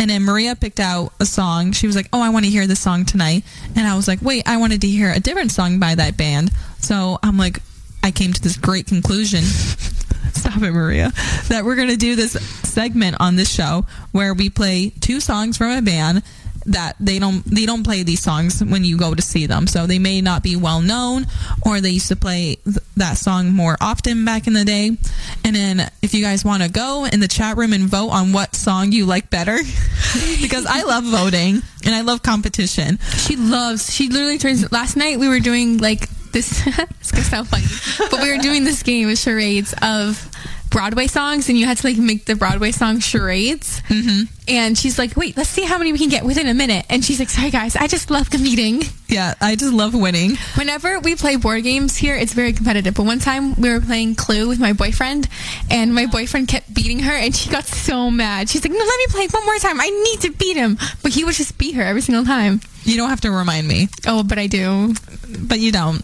[0.00, 1.72] And then Maria picked out a song.
[1.72, 3.44] She was like, "Oh, I want to hear this song tonight."
[3.76, 6.50] And I was like, "Wait, I wanted to hear a different song by that band."
[6.78, 7.60] So I'm like,
[8.02, 9.42] I came to this great conclusion.
[10.32, 11.12] Stop it, Maria.
[11.48, 12.32] That we're going to do this
[12.62, 16.22] segment on this show where we play two songs from a band
[16.66, 19.66] that they don't they don't play these songs when you go to see them.
[19.66, 21.26] So they may not be well known
[21.64, 24.96] or they used to play th- that song more often back in the day.
[25.44, 28.32] And then if you guys want to go in the chat room and vote on
[28.32, 29.56] what song you like better
[30.40, 32.98] because I love voting and I love competition.
[33.16, 33.92] She loves.
[33.92, 34.70] She literally turns.
[34.70, 36.66] Last night we were doing like this.
[36.66, 37.64] it's gonna sound funny,
[38.10, 40.30] but we were doing this game with charades of
[40.70, 43.82] Broadway songs, and you had to like make the Broadway song charades.
[43.88, 44.22] Mm-hmm.
[44.48, 47.04] And she's like, "Wait, let's see how many we can get within a minute." And
[47.04, 50.36] she's like, "Sorry guys, I just love competing." Yeah, I just love winning.
[50.54, 52.94] Whenever we play board games here, it's very competitive.
[52.94, 55.28] But one time we were playing Clue with my boyfriend,
[55.70, 58.48] and my boyfriend kept beating her, and she got so mad.
[58.48, 59.80] She's like, "No, let me play one more time.
[59.80, 62.60] I need to beat him." But he would just beat her every single time.
[62.90, 63.88] You don't have to remind me.
[64.04, 64.94] Oh, but I do.
[65.38, 66.02] But you don't.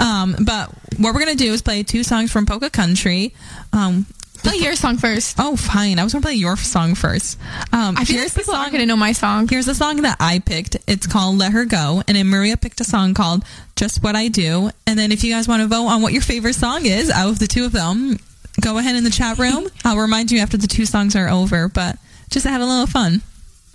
[0.00, 3.32] Um, but what we're gonna do is play two songs from Polka Country.
[3.72, 4.06] Um,
[4.38, 5.36] play your song first.
[5.38, 6.00] Oh, fine.
[6.00, 7.38] I was gonna play your song first.
[7.72, 9.46] Um, I feel like people aren't gonna know my song.
[9.46, 10.76] Here's the song that I picked.
[10.88, 13.44] It's called "Let Her Go," and then Maria picked a song called
[13.76, 16.22] "Just What I Do." And then if you guys want to vote on what your
[16.22, 18.18] favorite song is out of the two of them,
[18.60, 19.68] go ahead in the chat room.
[19.84, 21.68] I'll remind you after the two songs are over.
[21.68, 21.98] But
[22.30, 23.22] just to have a little fun.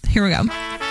[0.09, 0.90] Here we go.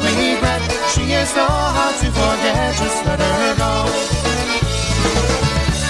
[0.00, 2.74] Regret, she is so hard to forget.
[2.76, 3.74] Just let her go.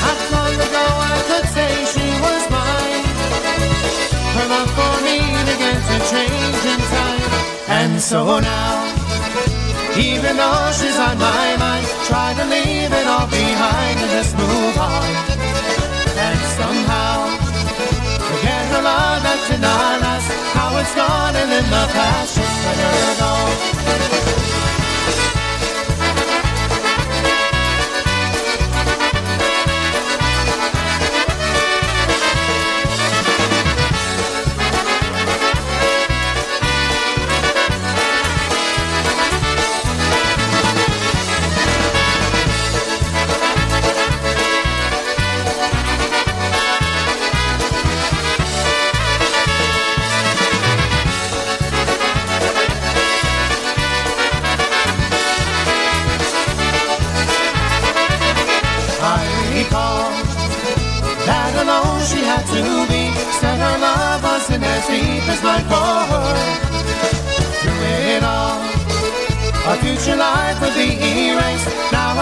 [0.03, 3.07] Not long ago I could say she was mine.
[4.37, 5.19] Her love for me
[5.51, 7.25] began to change in time,
[7.81, 8.75] and so now,
[9.97, 14.77] even though she's on my mind, try to leave it all behind and just move
[14.79, 15.09] on.
[16.27, 17.47] And somehow.
[18.27, 22.65] Forget the love that did not last How it's gone and in the past Just
[22.65, 23.76] let her go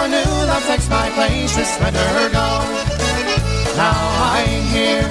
[0.05, 2.49] A new love takes my place Just let her go
[3.73, 3.97] Now
[4.37, 5.09] I'm here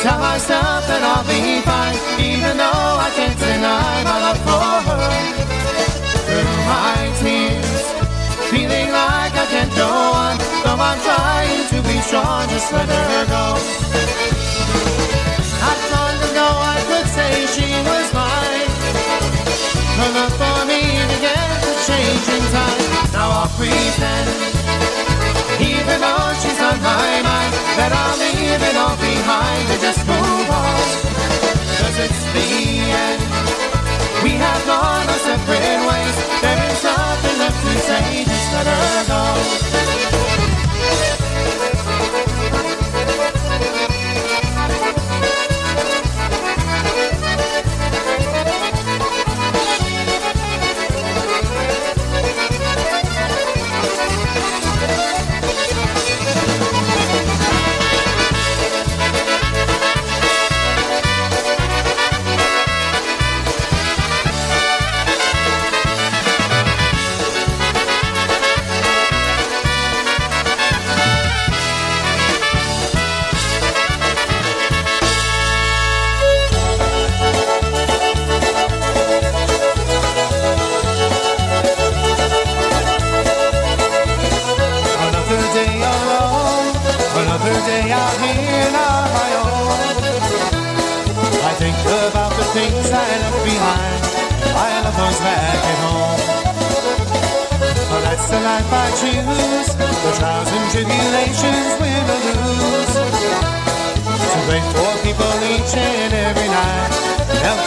[0.00, 5.12] Tell myself that I'll be fine Even though I can't deny my love for her.
[6.24, 7.84] Through my tears
[8.48, 9.92] Feeling like I can't go
[10.24, 13.60] on Though I'm trying to be strong Just let her go
[15.60, 18.72] Not long ago I could say she was mine
[20.00, 20.10] Her
[25.72, 30.48] Even though she's on my mind, that I'll leave it all behind just move
[31.98, 32.48] it's the
[32.94, 33.22] end.
[34.22, 36.16] We have gone our separate ways.
[36.42, 39.87] There is nothing left to say, just let her go.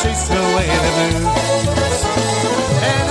[0.02, 2.02] Chase away the blues.
[2.89, 3.08] And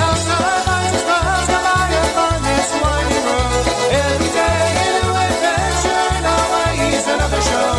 [1.66, 3.64] by upon this winding road.
[4.07, 4.64] Every day
[4.99, 7.74] a adventure always another show.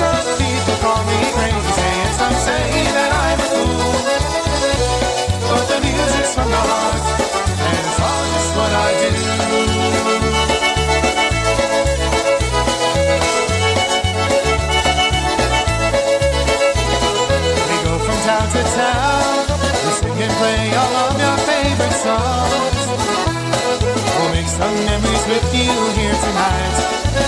[0.00, 3.92] Some people call me crazy and some say that I'm a fool.
[5.48, 7.04] But the music's from the heart
[7.68, 9.37] and it's all just what I do.
[20.48, 22.80] Play all of your favorite songs.
[24.16, 26.76] We'll make some memories with you here tonight.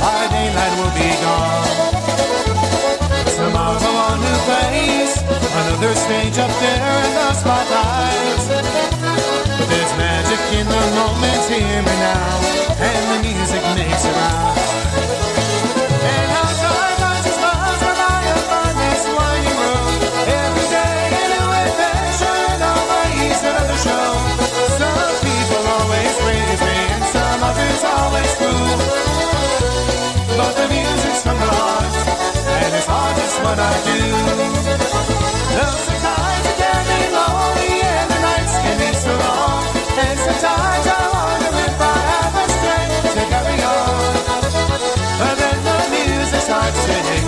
[0.05, 1.69] By daylight we'll be gone.
[3.37, 5.15] Tomorrow a new place,
[5.61, 8.43] another stage up there in the spotlight.
[9.71, 12.35] There's magic in the moment here and now,
[12.89, 14.70] and the music makes it right.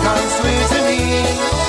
[0.03, 1.62] Comes sweet to me.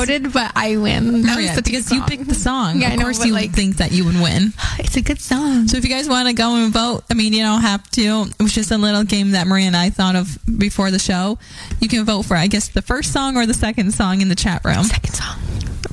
[0.00, 1.08] Voted, but I win.
[1.08, 2.80] Oh, that Oh, yeah, because you picked the song.
[2.80, 4.52] Yeah, of I know, course you like- think that you would win.
[4.78, 5.68] It's a good song.
[5.68, 8.26] So if you guys want to go and vote, I mean, you don't have to.
[8.38, 11.38] It was just a little game that Maria and I thought of before the show.
[11.80, 14.34] You can vote for, I guess, the first song or the second song in the
[14.34, 14.84] chat room.
[14.84, 15.36] Second song.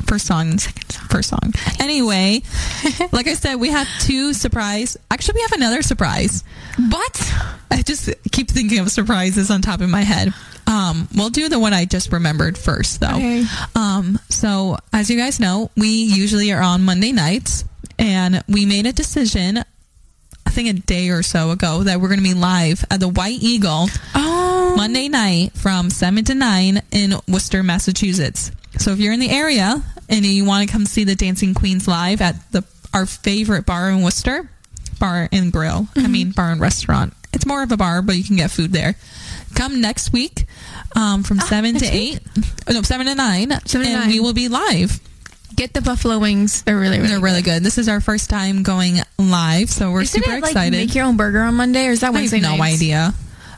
[0.08, 0.58] First song.
[0.58, 1.08] Second song.
[1.10, 1.54] First song.
[1.82, 2.42] Anyway,
[3.12, 4.96] like I said, we have two surprise.
[5.12, 6.46] Actually, we have another surprise.
[6.90, 7.34] But
[7.70, 10.34] I just keep thinking of surprises on top of my head.
[10.66, 13.16] Um, we'll do the one I just remembered first, though.
[13.16, 13.44] Okay.
[13.76, 17.66] Um, so as you guys know, we usually are on Monday nights,
[18.00, 19.60] and we made a decision.
[20.46, 23.10] I think a day or so ago that we're going to be live at the
[23.10, 28.52] White Eagle oh, Monday night from 7 to 9 in Worcester, Massachusetts.
[28.78, 31.88] So if you're in the area and you want to come see the Dancing Queens
[31.88, 34.50] live at the our favorite bar in Worcester,
[35.00, 35.88] bar and grill.
[35.96, 37.14] I mean bar and restaurant.
[37.34, 38.96] It's more of a bar, but you can get food there.
[39.54, 40.46] Come next week
[40.96, 42.20] um, from 7 to 8.
[42.68, 43.50] Oh, no, 7 to 9.
[43.50, 44.10] Seven to and nine.
[44.10, 45.00] we will be live.
[45.56, 46.64] get the buffalo wings.
[46.64, 47.64] They're really, really They're really good.
[47.64, 50.78] This is our first time going live, so we're Isn't super it, like, excited.
[50.78, 52.76] make your own burger on Monday, or is that I have Wednesday no nights?
[52.76, 53.14] idea.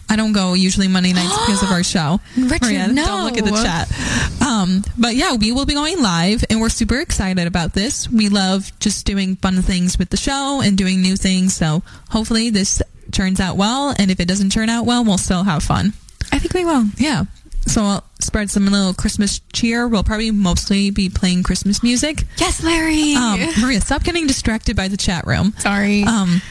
[0.10, 2.20] I don't go usually Monday nights because of our show.
[2.38, 3.06] Richard, Maria, no.
[3.06, 4.42] Don't look at the chat.
[4.42, 8.10] Um, but yeah, we will be going live and we're super excited about this.
[8.10, 11.56] We love just doing fun things with the show and doing new things.
[11.56, 12.82] So hopefully this
[13.12, 13.94] turns out well.
[13.98, 15.94] And if it doesn't turn out well, we'll still have fun.
[16.32, 16.86] I think we will.
[16.98, 17.26] Yeah.
[17.68, 19.88] So I'll spread some little Christmas cheer.
[19.88, 22.24] We'll probably mostly be playing Christmas music.
[22.38, 23.14] Yes, Larry.
[23.14, 25.54] Um, Maria, stop getting distracted by the chat room.
[25.60, 26.04] Sorry.
[26.04, 26.42] Um,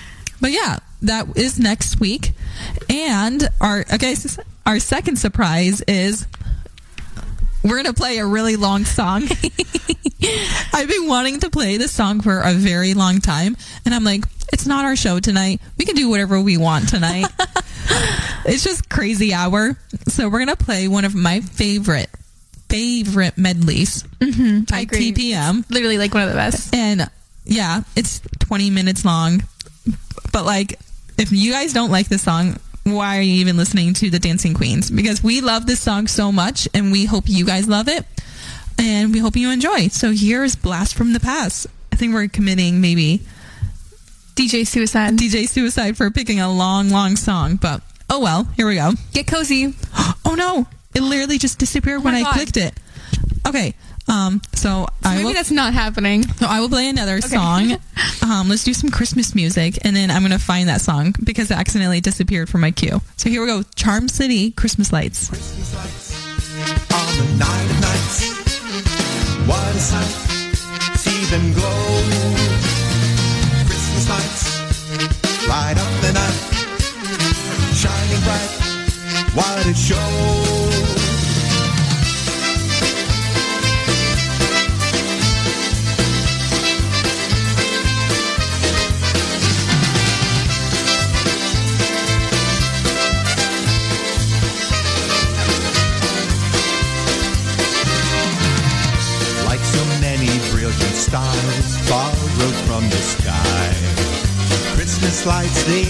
[0.40, 2.32] but yeah, that is next week.
[2.90, 4.14] And our okay,
[4.66, 6.26] our second surprise is
[7.64, 9.24] we're gonna play a really long song.
[10.72, 14.24] I've been wanting to play this song for a very long time, and I'm like,
[14.52, 15.60] it's not our show tonight.
[15.76, 17.26] We can do whatever we want tonight.
[18.44, 19.76] it's just crazy hour.
[20.08, 22.10] So we're gonna play one of my favorite
[22.68, 24.60] favorite medleys Mm-hmm.
[24.64, 25.64] by TPM.
[25.70, 26.74] literally like one of the best.
[26.74, 27.08] And
[27.44, 29.42] yeah, it's 20 minutes long.
[30.32, 30.78] But like,
[31.18, 34.54] if you guys don't like this song, why are you even listening to the Dancing
[34.54, 34.90] Queens?
[34.90, 38.06] Because we love this song so much and we hope you guys love it
[38.78, 39.88] and we hope you enjoy.
[39.88, 41.66] So here's Blast from the Past.
[41.92, 43.20] I think we're committing maybe
[44.36, 45.14] DJ Suicide.
[45.16, 48.92] DJ Suicide for picking a long, long song, but oh well, here we go.
[49.12, 49.74] Get cozy.
[50.30, 52.34] Oh no, it literally just disappeared oh when I God.
[52.34, 52.74] clicked it.
[53.46, 53.74] Okay,
[54.08, 55.32] um, so, I maybe will.
[55.34, 56.22] that's not happening.
[56.24, 57.76] So I will play another song.
[58.20, 61.56] Um, let's do some Christmas music, and then I'm gonna find that song because it
[61.56, 63.00] accidentally disappeared from my queue.
[63.16, 63.62] So here we go.
[63.74, 65.30] Charm City, Christmas lights.
[65.30, 65.36] on
[67.16, 68.28] the night of nights.
[69.46, 72.02] What a sight, see them glow.
[73.66, 76.40] Christmas lights light up the night,
[77.74, 78.50] shining bright.
[79.34, 80.97] What a show!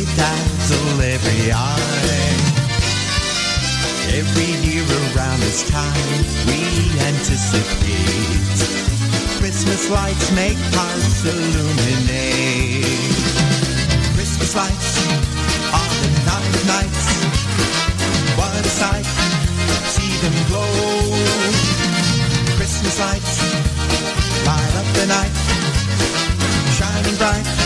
[0.05, 1.99] Lights, they every eye.
[4.15, 4.85] Every year
[5.15, 6.63] around this time, we
[7.11, 8.59] anticipate.
[9.39, 12.85] Christmas lights make hearts illuminate.
[14.15, 14.91] Christmas lights
[15.73, 17.07] are the night nights.
[18.39, 19.07] What a sight,
[19.95, 20.69] see them glow.
[22.57, 23.35] Christmas lights
[24.47, 25.35] light up the night,
[26.79, 27.58] shining bright.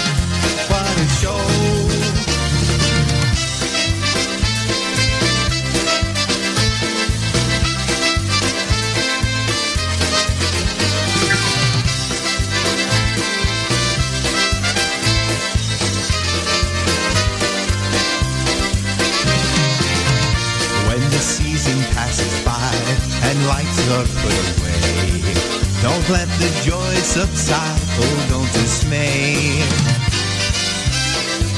[27.12, 29.60] Subside, oh don't dismay.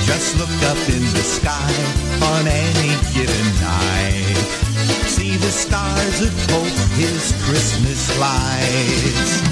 [0.05, 1.75] Just look up in the sky
[2.33, 4.37] on any given night.
[5.07, 9.44] See the stars of hope, his Christmas lights.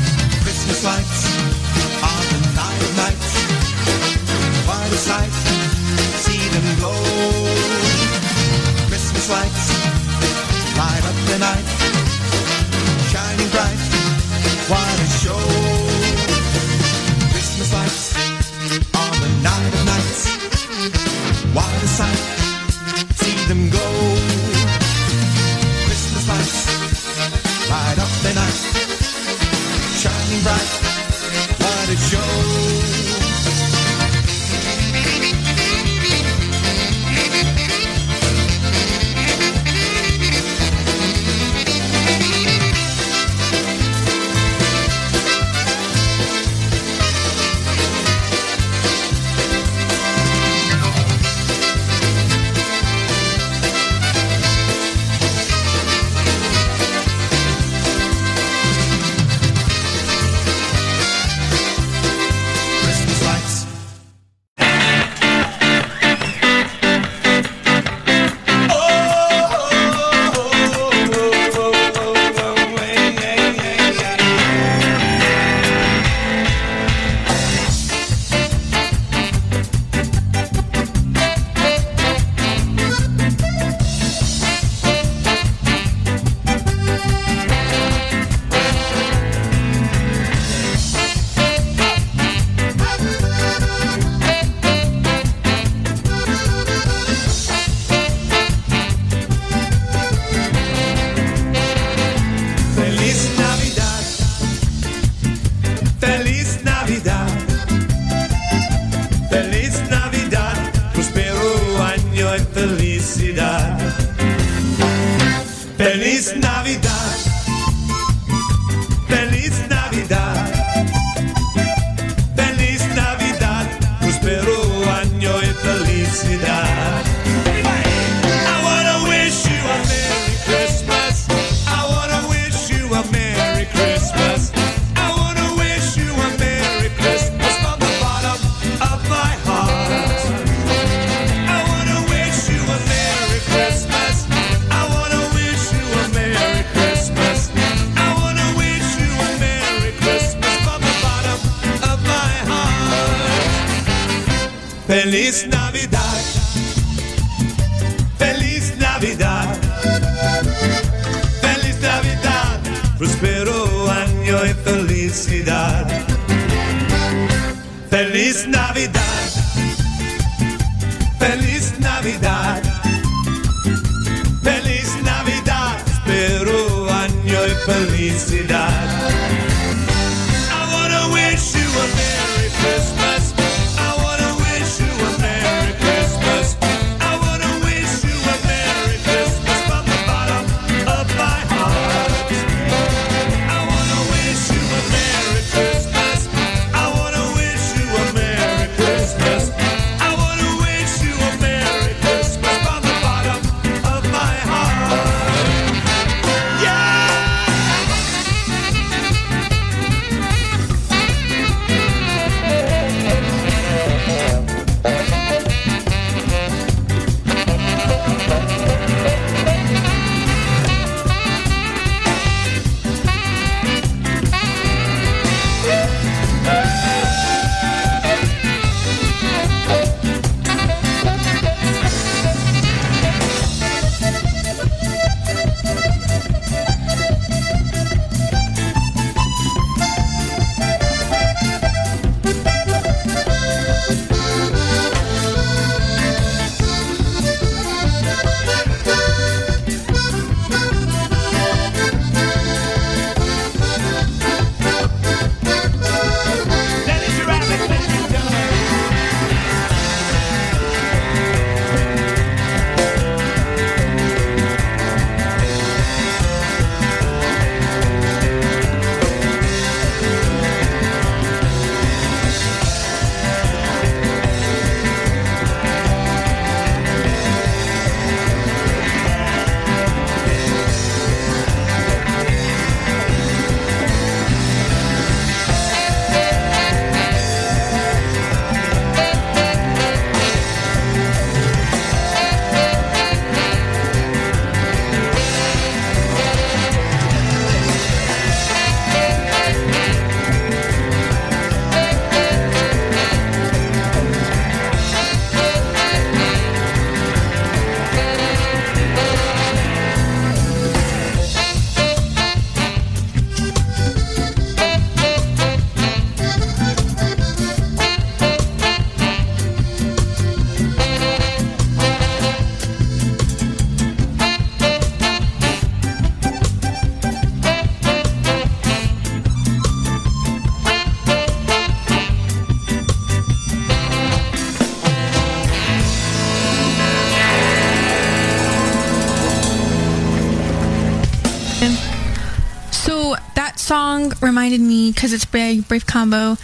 [344.11, 346.37] Song reminded me because it's Brave, Brave Combo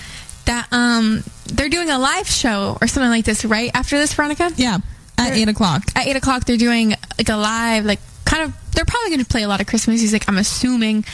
[0.46, 4.50] that um they're doing a live show or something like this right after this, Veronica.
[4.56, 4.78] Yeah,
[5.18, 5.84] at eight o'clock.
[5.94, 8.54] At eight o'clock, they're doing like a live, like kind of.
[8.72, 10.24] They're probably going to play a lot of Christmas music.
[10.28, 11.04] I'm assuming.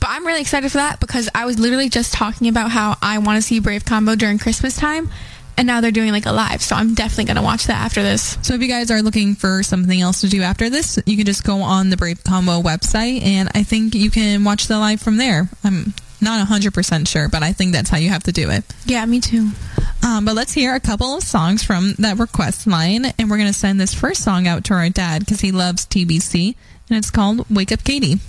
[0.00, 3.18] But I'm really excited for that because I was literally just talking about how I
[3.18, 5.10] want to see Brave Combo during Christmas time,
[5.58, 6.62] and now they're doing like a live.
[6.62, 8.38] So I'm definitely going to watch that after this.
[8.42, 11.26] So if you guys are looking for something else to do after this, you can
[11.26, 15.00] just go on the Brave Combo website, and I think you can watch the live
[15.00, 15.50] from there.
[15.64, 18.64] I'm not 100% sure, but I think that's how you have to do it.
[18.86, 19.50] Yeah, me too.
[20.06, 23.48] Um, but let's hear a couple of songs from that request line, and we're going
[23.48, 26.54] to send this first song out to our dad because he loves TBC,
[26.88, 28.20] and it's called Wake Up Katie.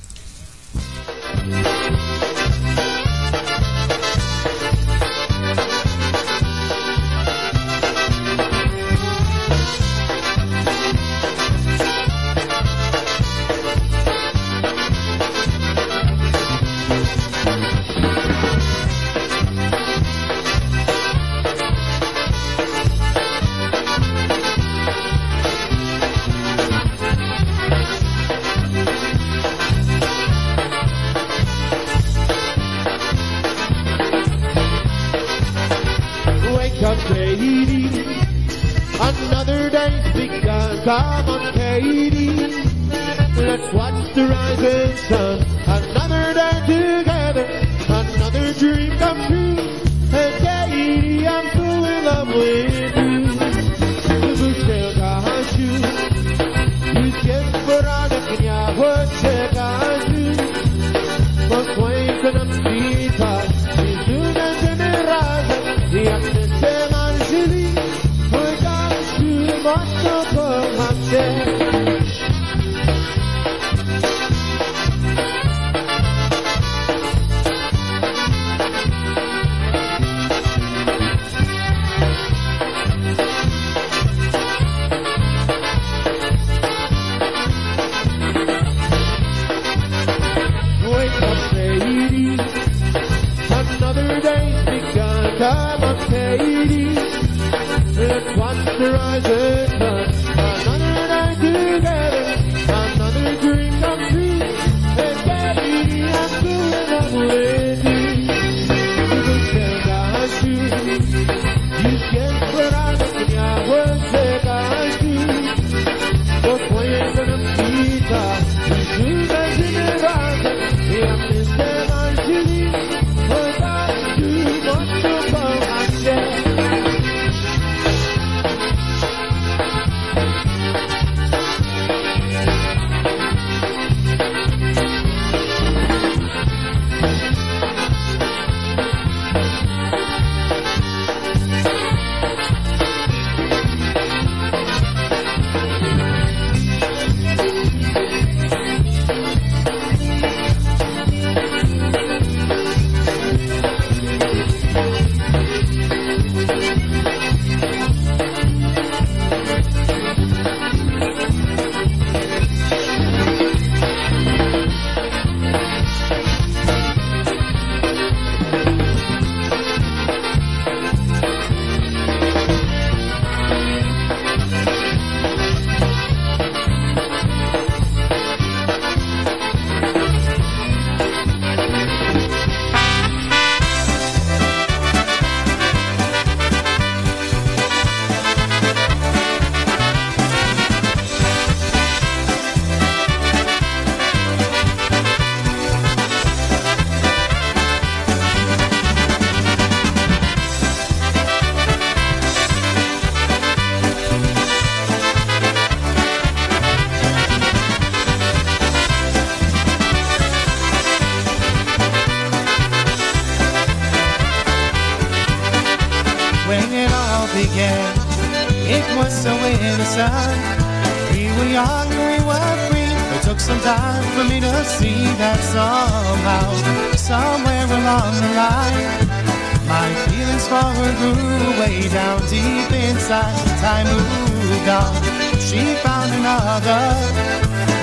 [235.59, 236.79] She found another,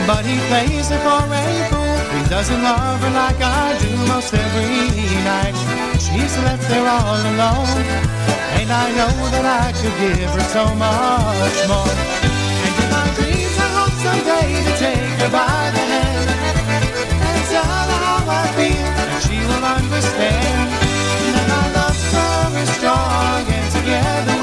[0.08, 1.96] but he plays her for a fool.
[2.16, 4.96] He doesn't love her like I do most every
[5.28, 5.52] night.
[6.00, 7.84] She's left there all alone.
[8.56, 11.92] And I know that I could give her so much more.
[12.64, 16.28] And in my dreams, I hope someday to take her by the hand
[17.28, 20.68] and tell her how I feel, and she will understand.
[21.36, 24.35] That I love her is strong, and together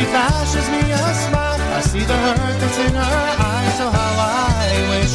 [0.00, 3.74] she flashes me a smile, I see the hurt that's in her eyes.
[3.76, 5.12] So how I wish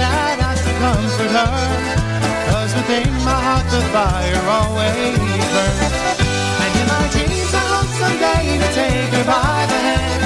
[0.00, 1.52] that I could comfort her.
[2.48, 5.20] Cause within my heart the fire always
[5.52, 5.96] burns.
[6.64, 10.22] And in my dreams I hope someday to take her by the hand.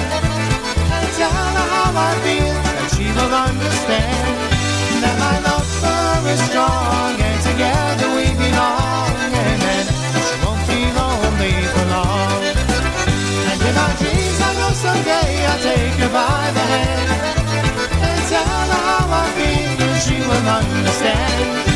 [0.95, 4.39] And tell her how I feel, and she will understand.
[5.03, 7.86] That my love for her is strong, and together
[13.99, 17.11] dreams I know someday I'll take her by the hand.
[18.07, 21.76] And tell her how I feel, and she will understand.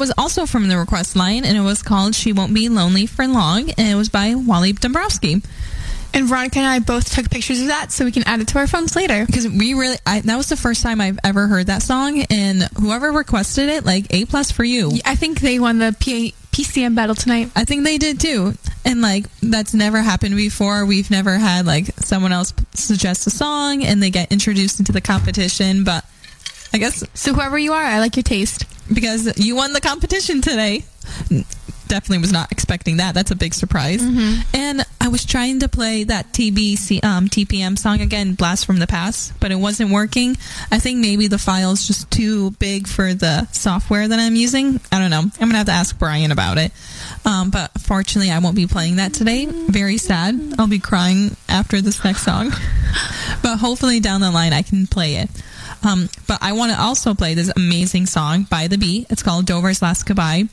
[0.00, 3.28] Was also from the request line, and it was called She Won't Be Lonely for
[3.28, 5.42] Long, and it was by Wally Dombrowski.
[6.12, 8.58] And Veronica and I both took pictures of that so we can add it to
[8.58, 9.24] our phones later.
[9.24, 12.62] Because we really, I, that was the first time I've ever heard that song, and
[12.80, 14.90] whoever requested it, like A plus for you.
[15.04, 17.50] I think they won the P- PCM battle tonight.
[17.54, 18.54] I think they did too.
[18.84, 20.84] And like that's never happened before.
[20.86, 25.00] We've never had like someone else suggest a song and they get introduced into the
[25.00, 25.84] competition.
[25.84, 26.04] But
[26.72, 27.34] I guess so.
[27.34, 30.84] Whoever you are, I like your taste because you won the competition today.
[31.88, 33.14] Definitely was not expecting that.
[33.14, 34.00] That's a big surprise.
[34.54, 38.86] And I was trying to play that TBC um, TPM song again, Blast from the
[38.86, 40.36] Past, but it wasn't working.
[40.70, 44.80] I think maybe the file's just too big for the software that I'm using.
[44.92, 45.18] I don't know.
[45.18, 46.70] I'm gonna have to ask Brian about it.
[47.24, 49.46] Um, but fortunately, I won't be playing that today.
[49.46, 50.38] Very sad.
[50.58, 52.50] I'll be crying after this next song.
[53.42, 55.30] but hopefully, down the line, I can play it.
[55.82, 59.06] Um, but I want to also play this amazing song by The Beat.
[59.10, 60.44] It's called Dover's Last Goodbye.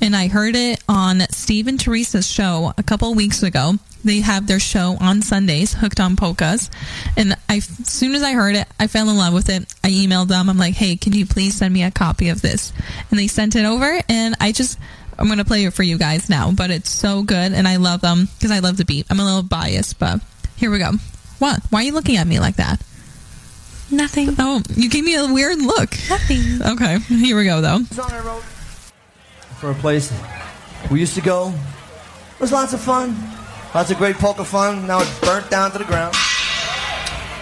[0.00, 3.74] And I heard it on Steve and Teresa's show a couple weeks ago.
[4.04, 6.70] They have their show on Sundays, Hooked on Polkas.
[7.16, 9.72] And I, as soon as I heard it, I fell in love with it.
[9.84, 10.48] I emailed them.
[10.48, 12.72] I'm like, hey, can you please send me a copy of this?
[13.10, 14.00] And they sent it over.
[14.08, 14.78] And I just,
[15.18, 16.50] I'm going to play it for you guys now.
[16.50, 17.52] But it's so good.
[17.52, 19.06] And I love them because I love the beat.
[19.08, 20.20] I'm a little biased, but
[20.56, 20.92] here we go.
[21.38, 21.60] What?
[21.70, 22.82] Why are you looking at me like that?
[23.92, 24.34] Nothing.
[24.38, 25.90] Oh, you gave me a weird look.
[26.08, 26.62] Nothing.
[26.62, 27.80] Okay, here we go though.
[29.60, 30.12] for a place
[30.90, 31.50] we used to go.
[32.34, 33.16] It was lots of fun.
[33.74, 34.86] Lots of great polka fun.
[34.86, 36.14] Now it's burnt down to the ground.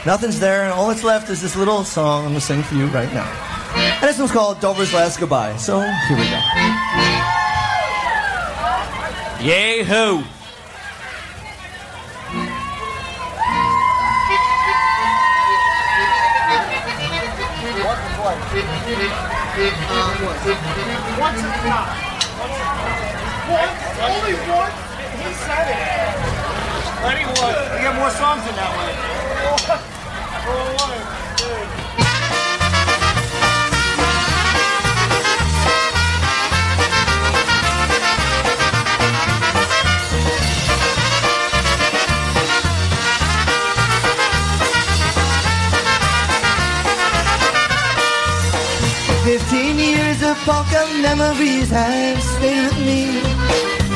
[0.05, 2.75] Nothing's there, and all that's left is this little song I'm going to sing for
[2.75, 3.31] you right now.
[3.75, 5.57] And this one's called Dover's Last Goodbye.
[5.57, 6.41] So here we go.
[9.41, 10.25] Yay ho!
[19.51, 21.91] Once a time.
[23.51, 24.79] Once, only once.
[25.19, 26.15] He said it.
[27.03, 27.59] Plenty one.
[27.75, 28.95] We got more songs in that one,
[49.25, 53.21] Fifteen years of polka memories have stayed with me.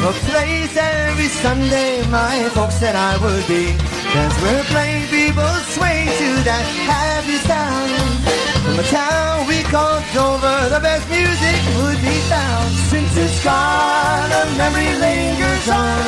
[0.05, 3.73] A place every Sunday my folks said I would be.
[4.13, 7.91] That's where plain people sway to that happy sound.
[8.65, 12.71] From a town we called Dover, the best music would be found.
[12.93, 16.05] Since it's gone, a memory lingers on.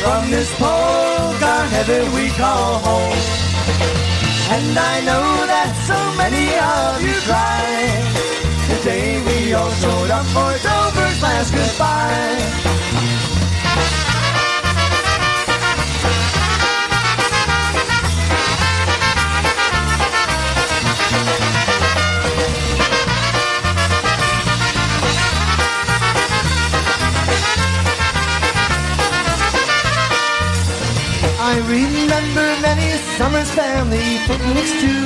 [0.00, 3.41] From this polka heaven we call home.
[4.54, 6.46] And I know that so many
[6.76, 8.04] of you cried
[8.68, 12.72] the day we all showed up for Dover's last goodbye.
[31.44, 32.01] I many
[33.16, 35.04] summers family picnics too.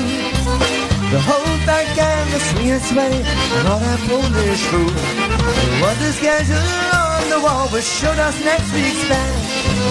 [1.10, 3.14] The whole back and the swing and sway
[3.58, 4.94] and all that Polish food.
[5.82, 9.38] Was a schedule on the wall which showed us next week's band.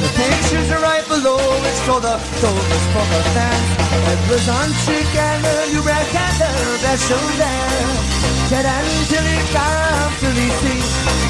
[0.04, 3.70] The pictures are right below which show the Dover's Polka fans.
[4.12, 8.16] It was on the new bread and the best show there.
[8.52, 10.86] Ted until he found to be seen.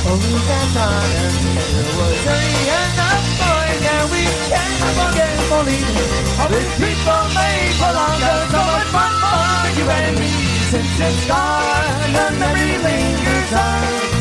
[0.05, 0.17] Oh,
[0.49, 1.11] that time
[1.73, 2.39] there was a
[2.69, 5.97] young boy and we can't forget Pauline.
[6.41, 10.29] All these people made for longer, so much fun for you and me.
[10.71, 14.15] Since it's gone, the memory lingers on.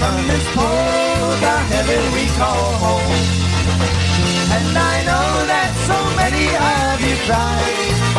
[0.00, 3.44] From this polka heaven we call home.
[4.56, 8.14] And I know that so many of you cried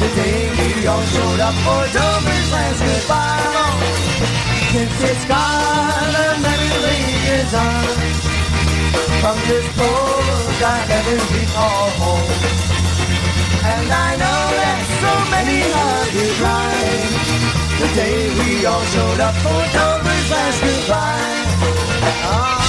[0.00, 4.04] the day we all showed up for Dover's last goodbye.
[4.72, 8.33] Since it's gone, the memory lingers on.
[9.24, 12.28] From this polka heaven we call home.
[13.72, 17.24] And I know that so many of you cried
[17.80, 21.44] the day we all showed up for Dover's last goodbye.
[22.36, 22.63] Oh.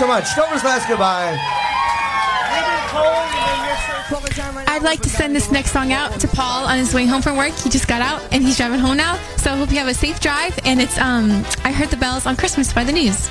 [0.00, 0.34] So much.
[0.34, 1.36] Dover's last goodbye.
[4.66, 7.36] I'd like to send this next song out to Paul on his way home from
[7.36, 7.52] work.
[7.52, 9.18] He just got out and he's driving home now.
[9.36, 10.58] So I hope you have a safe drive.
[10.64, 13.28] And it's um, I heard the bells on Christmas by the news.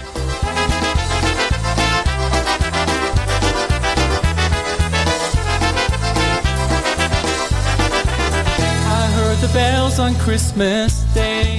[8.85, 11.57] I heard the bells on Christmas Day.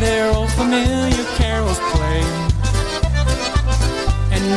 [0.00, 1.23] Their old familiar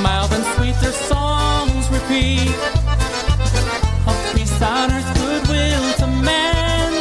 [0.02, 2.56] mild and sweet their songs repeat.
[4.08, 6.92] Of peace on earth, goodwill to man.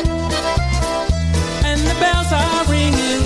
[1.64, 3.24] And the bells are ringing.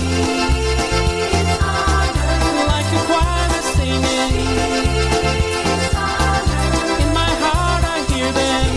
[2.71, 4.35] Like a choir singing.
[7.01, 8.71] In my heart I hear them.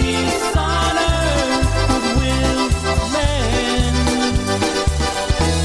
[0.00, 3.94] Peace on earth, goodwill to men.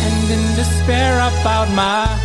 [0.06, 2.25] And in despair bowed my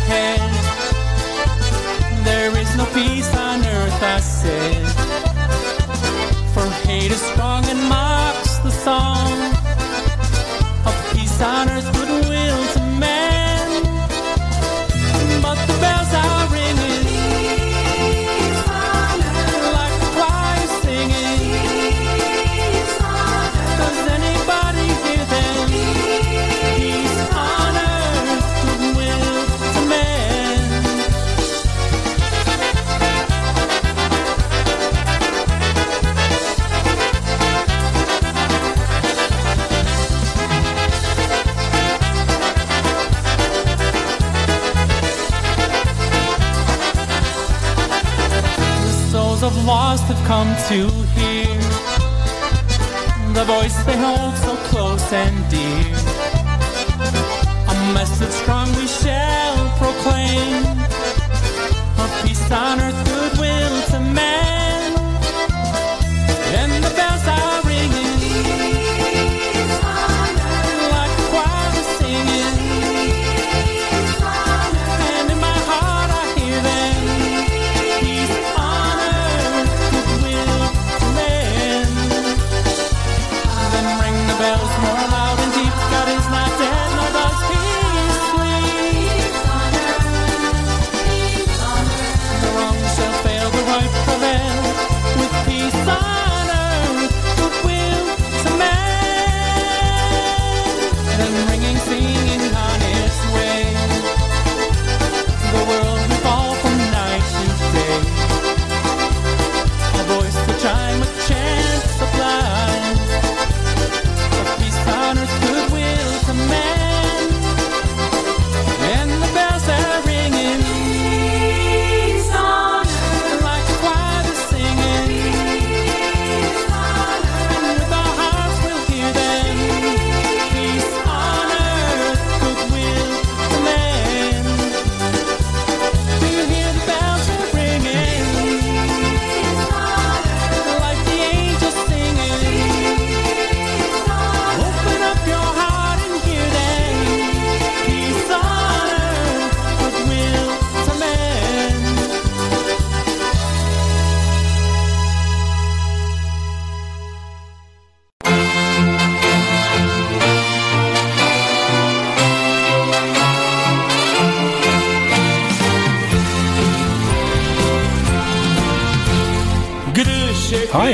[50.31, 51.57] come to hear
[53.33, 55.80] the voice they hold so close and dear.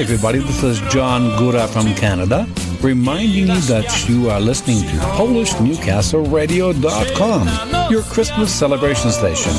[0.08, 0.40] Everybody.
[0.40, 2.48] This is John Gura from Canada,
[2.82, 9.52] reminding you that you are listening to PolishNewcastleRadio.com, your Christmas celebration station.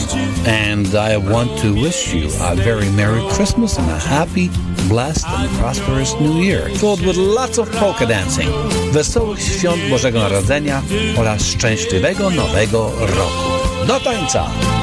[0.46, 4.48] And I want to wish you a very Merry Christmas and a happy,
[4.88, 8.48] blessed, and prosperous New Year, filled with lots of polka dancing,
[8.92, 10.82] wesołych świąt Bożego Narodzenia
[11.18, 13.42] oraz szczęśliwego Nowego Roku.
[13.86, 14.77] Do tańca!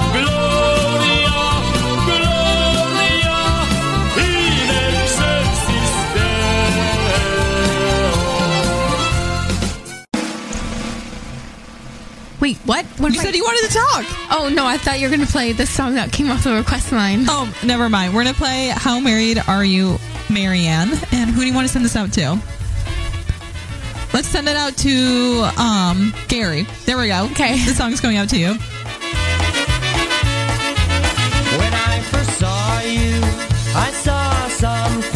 [12.96, 13.12] Wait, what?
[13.12, 14.06] what You said you wanted to talk.
[14.32, 16.92] Oh no, I thought you were gonna play the song that came off the request
[16.92, 17.26] line.
[17.28, 18.14] Oh, never mind.
[18.14, 20.00] We're gonna play "How Married Are You,
[20.30, 22.40] Marianne?" And who do you want to send this out to?
[24.14, 26.66] Let's send it out to um Gary.
[26.86, 27.26] There we go.
[27.32, 28.54] Okay, the song's going out to you.
[31.60, 33.20] When I first saw you,
[33.76, 35.15] I saw something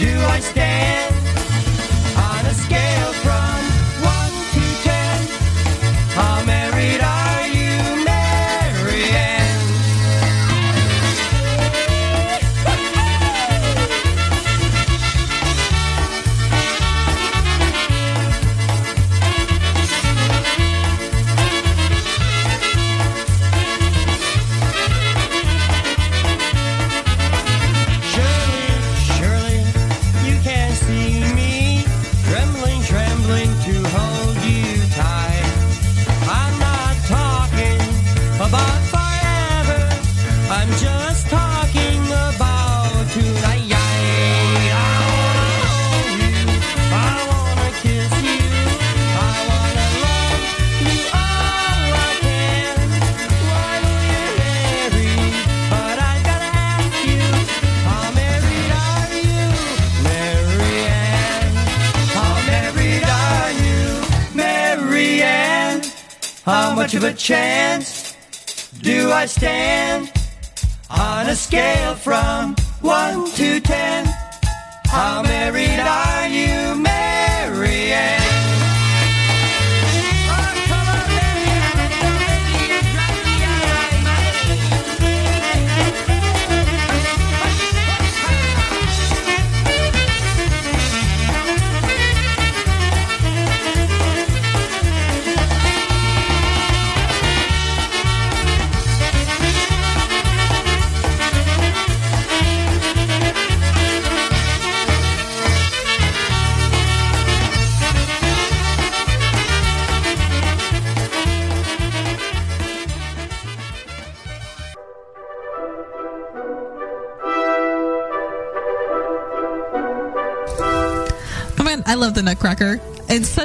[0.00, 0.89] do I stand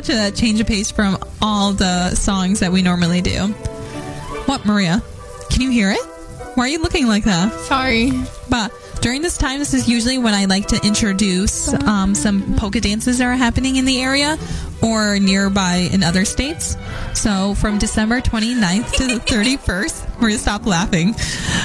[0.06, 3.48] such a change of pace from all the songs that we normally do.
[4.46, 5.02] What, Maria?
[5.50, 6.06] Can you hear it?
[6.56, 7.52] Why are you looking like that?
[7.62, 8.12] Sorry.
[8.50, 8.72] But
[9.02, 13.18] during this time, this is usually when I like to introduce um, some polka dances
[13.18, 14.38] that are happening in the area
[14.82, 16.78] or nearby in other states.
[17.14, 21.10] So from December 29th to the 31st, Maria, stop laughing.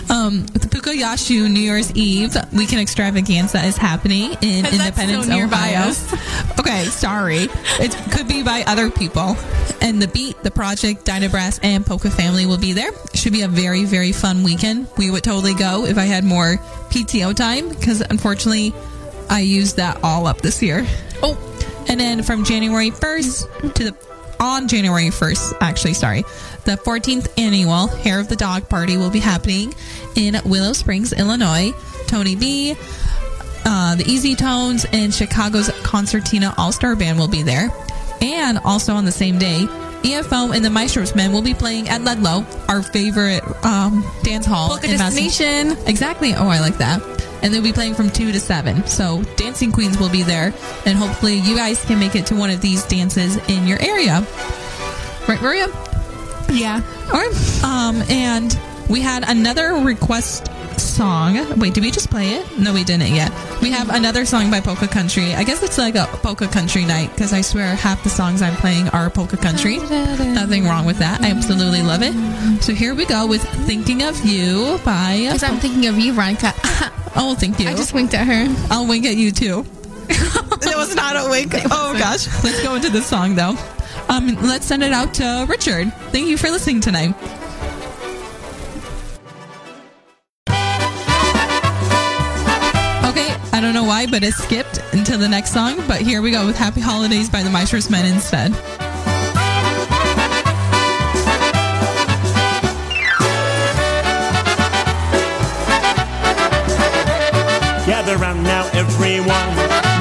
[0.08, 5.92] Um, the Pukayashu New Year's Eve weekend extravaganza is happening in Independence, so Ohio.
[6.70, 7.48] Okay, sorry.
[7.80, 9.36] It could be by other people.
[9.80, 12.92] And the Beat, the Project, Dynabrass, and Polka Family will be there.
[13.12, 14.86] Should be a very, very fun weekend.
[14.96, 16.58] We would totally go if I had more
[16.90, 18.72] PTO time because unfortunately
[19.28, 20.86] I used that all up this year.
[21.24, 21.36] Oh,
[21.88, 23.96] and then from January 1st to the
[24.38, 26.22] on January 1st, actually, sorry,
[26.66, 29.74] the 14th annual Hair of the Dog Party will be happening
[30.14, 31.72] in Willow Springs, Illinois.
[32.06, 32.76] Tony B,
[33.64, 37.68] uh, the Easy Tones, and Chicago's Concertina All Star Band will be there.
[38.22, 39.66] And also on the same day,
[40.02, 44.68] EFO and the Maestros Men will be playing at Ludlow, our favorite um, dance hall.
[44.68, 45.76] Polka in destination.
[45.88, 46.32] Exactly.
[46.34, 47.02] Oh, I like that.
[47.42, 48.86] And they'll be playing from 2 to 7.
[48.86, 50.54] So Dancing Queens will be there.
[50.86, 54.24] And hopefully you guys can make it to one of these dances in your area.
[55.26, 55.66] Right, Maria?
[56.52, 56.82] Yeah.
[57.06, 57.64] All right.
[57.64, 58.56] Um, and
[58.88, 60.50] we had another request
[61.00, 61.58] song.
[61.58, 62.58] Wait, did we just play it?
[62.58, 63.32] No, we didn't yet.
[63.62, 65.32] We have another song by Polka Country.
[65.34, 68.54] I guess it's like a Polka Country night because I swear half the songs I'm
[68.56, 69.78] playing are Polka Country.
[69.78, 71.22] Nothing wrong with that.
[71.22, 72.12] I absolutely love it.
[72.62, 75.20] So here we go with Thinking of You by.
[75.22, 76.52] Because I'm thinking of you, Veronica.
[77.16, 77.70] oh, thank you.
[77.70, 78.54] I just winked at her.
[78.70, 79.64] I'll wink at you too.
[80.10, 81.54] it was not a wink.
[81.70, 82.26] Oh gosh.
[82.44, 83.56] Let's go into the song though.
[84.10, 85.94] Um, let's send it out to Richard.
[86.12, 87.14] Thank you for listening tonight.
[94.06, 95.76] But it skipped until the next song.
[95.86, 98.52] But here we go with Happy Holidays by the Maestros Men instead.
[107.84, 109.28] Gather round now, everyone.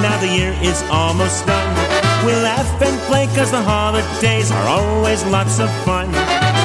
[0.02, 2.26] Now the year is almost done.
[2.26, 6.08] We laugh and play cause the holidays are always lots of fun.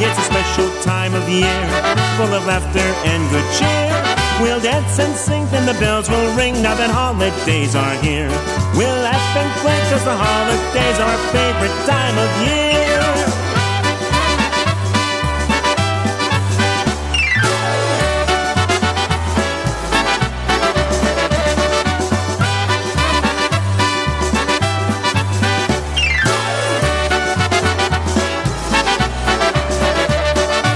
[0.01, 1.61] It's a special time of year,
[2.17, 2.79] full of laughter
[3.11, 4.24] and good cheer.
[4.43, 8.29] We'll dance and sing, then the bells will ring now that holidays are here.
[8.77, 12.75] We'll laugh and play, cause the holidays are our favorite time of year.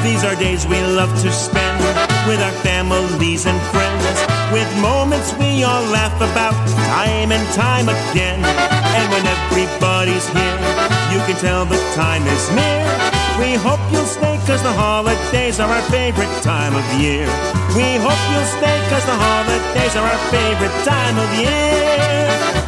[0.05, 1.79] These are days we love to spend
[2.29, 2.53] with our
[3.47, 4.19] and friends.
[4.53, 6.57] With moments we all laugh about
[6.91, 8.41] time and time again.
[8.99, 10.59] And when everybody's here,
[11.13, 12.83] you can tell the time is near.
[13.39, 17.27] We hope you'll stay cause the holidays are our favorite time of year.
[17.77, 22.68] We hope you'll stay cause the holidays are our favorite time of year.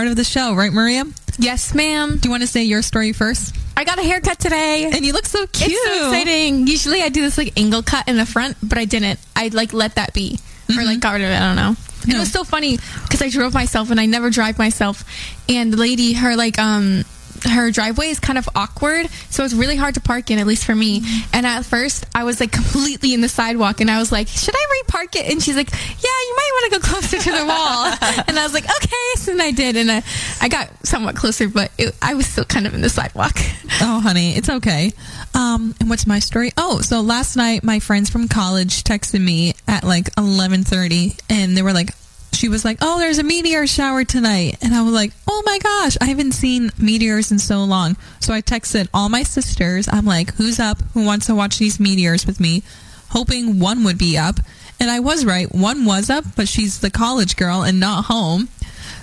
[0.00, 1.04] Part of the show, right, Maria?
[1.38, 2.16] Yes, ma'am.
[2.16, 3.54] Do you want to say your story first?
[3.76, 4.90] I got a haircut today.
[4.90, 5.72] And you look so cute.
[5.72, 6.66] It's so exciting.
[6.66, 9.20] Usually I do this like angle cut in the front, but I didn't.
[9.36, 10.38] I like let that be.
[10.70, 11.34] Or like got rid of it.
[11.34, 11.76] I don't know.
[12.04, 15.04] And It was so funny because I drove myself and I never drive myself.
[15.50, 17.04] And the lady, her like um
[17.48, 20.64] her driveway is kind of awkward, so it's really hard to park in, at least
[20.64, 21.02] for me.
[21.32, 24.54] And at first, I was like completely in the sidewalk, and I was like, "Should
[24.54, 25.78] I repark it?" And she's like, "Yeah,
[26.26, 27.86] you might want to go closer to the wall."
[28.28, 28.99] and I was like, "Okay,"
[29.30, 30.02] then I did, and I,
[30.40, 33.36] I got somewhat closer, but it, I was still kind of in the sidewalk.
[33.82, 34.92] Oh, honey, it's okay.
[35.32, 36.50] Um, and what's my story?
[36.58, 41.56] Oh, so last night my friends from college texted me at like eleven thirty, and
[41.56, 41.94] they were like,
[42.32, 45.58] she was like, "Oh, there's a meteor shower tonight," and I was like, "Oh my
[45.58, 49.88] gosh, I haven't seen meteors in so long." So I texted all my sisters.
[49.90, 50.82] I'm like, "Who's up?
[50.92, 52.62] Who wants to watch these meteors with me?"
[53.10, 54.40] Hoping one would be up,
[54.78, 55.50] and I was right.
[55.54, 58.48] One was up, but she's the college girl and not home.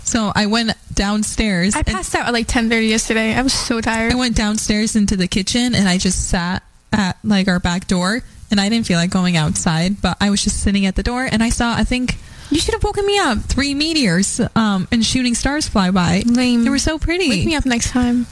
[0.07, 1.75] So I went downstairs.
[1.75, 3.33] I passed out at like 10:30 yesterday.
[3.35, 4.13] I was so tired.
[4.13, 6.63] I went downstairs into the kitchen and I just sat
[6.93, 10.41] at like our back door and I didn't feel like going outside, but I was
[10.43, 12.15] just sitting at the door and I saw I think
[12.49, 13.39] you should have woken me up.
[13.39, 16.23] Three meteors um, and shooting stars fly by.
[16.25, 16.63] Lame.
[16.63, 17.27] They were so pretty.
[17.27, 18.25] Wake me up next time.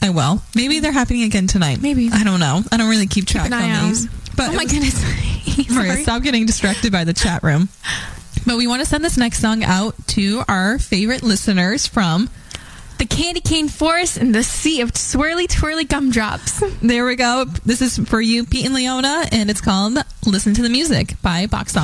[0.00, 0.40] I will.
[0.54, 1.82] Maybe they're happening again tonight.
[1.82, 2.08] Maybe.
[2.12, 2.62] I don't know.
[2.70, 3.88] I don't really keep track eye on out.
[3.88, 4.06] these.
[4.36, 5.02] But oh my was- goodness.
[5.74, 6.02] Maria, Sorry.
[6.04, 7.68] stop getting distracted by the chat room.
[8.50, 12.28] But we want to send this next song out to our favorite listeners from
[12.98, 16.60] the candy cane forest and the sea of swirly twirly gumdrops.
[16.82, 17.44] There we go.
[17.64, 21.46] This is for you, Pete and Leona, and it's called Listen to the Music by
[21.46, 21.74] Box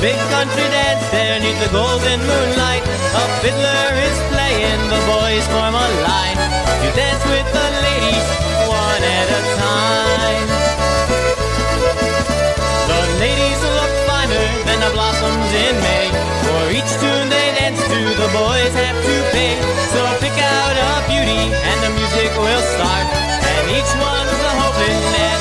[0.00, 2.84] big country dance there neath the golden moonlight.
[3.18, 6.38] A fiddler is playing, the boys form a line.
[6.82, 8.26] You dance with the ladies,
[8.70, 10.48] one at a time.
[12.86, 16.06] The ladies look finer than the blossoms in May.
[16.46, 19.58] For each tune they dance to, the boys have to pay.
[19.90, 23.06] So pick out a beauty and the music will start.
[23.42, 25.38] And each one's a hoping that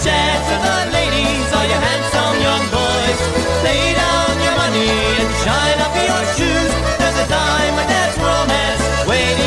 [0.00, 3.20] Take a the ladies, all you handsome young boys.
[3.64, 4.88] Lay down your money
[5.20, 6.72] and shine up your shoes.
[6.96, 9.39] There's a dime, a dance romance waiting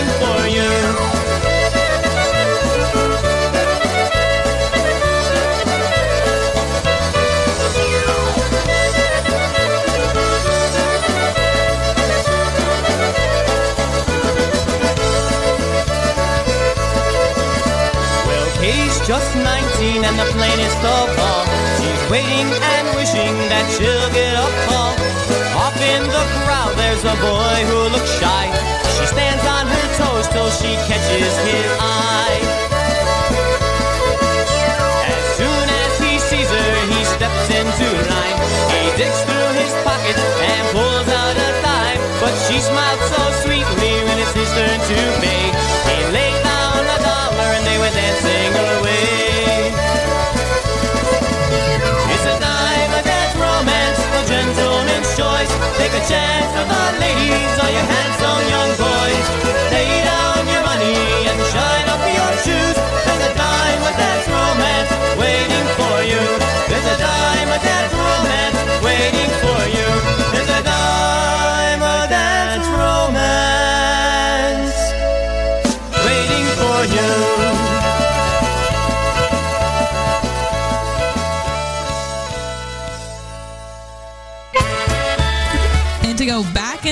[20.04, 21.46] 19 and the plainest of all.
[21.80, 24.92] She's waiting and wishing that she'll get a call.
[25.56, 28.52] Off in the crowd, there's a boy who looks shy.
[29.00, 32.40] She stands on her toes till she catches his eye.
[35.08, 38.38] As soon as he sees her, he steps into line.
[38.76, 42.02] He digs through his pockets and pulls out a dime.
[42.20, 45.48] But she smiled so sweetly when it's his turn to pay.
[45.88, 49.63] He laid down a dollar and they went dancing away.
[56.08, 59.26] Chance on the ladies, all you handsome young boys.
[59.72, 61.00] Lay down your money
[61.32, 62.76] and shine up your shoes.
[63.08, 66.24] There's a dime, a dance romance waiting for you.
[66.68, 68.53] There's a dime, a dance romance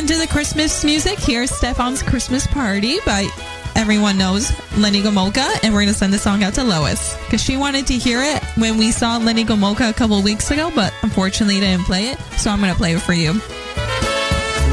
[0.02, 3.30] into the Christmas music, here's Stefan's Christmas Party by
[3.76, 7.40] everyone knows Lenny Gomulka, and we're going to send the song out to Lois because
[7.40, 10.92] she wanted to hear it when we saw Lenny Gomulka a couple weeks ago, but
[11.04, 12.20] unfortunately didn't play it.
[12.42, 13.34] So I'm going to play it for you.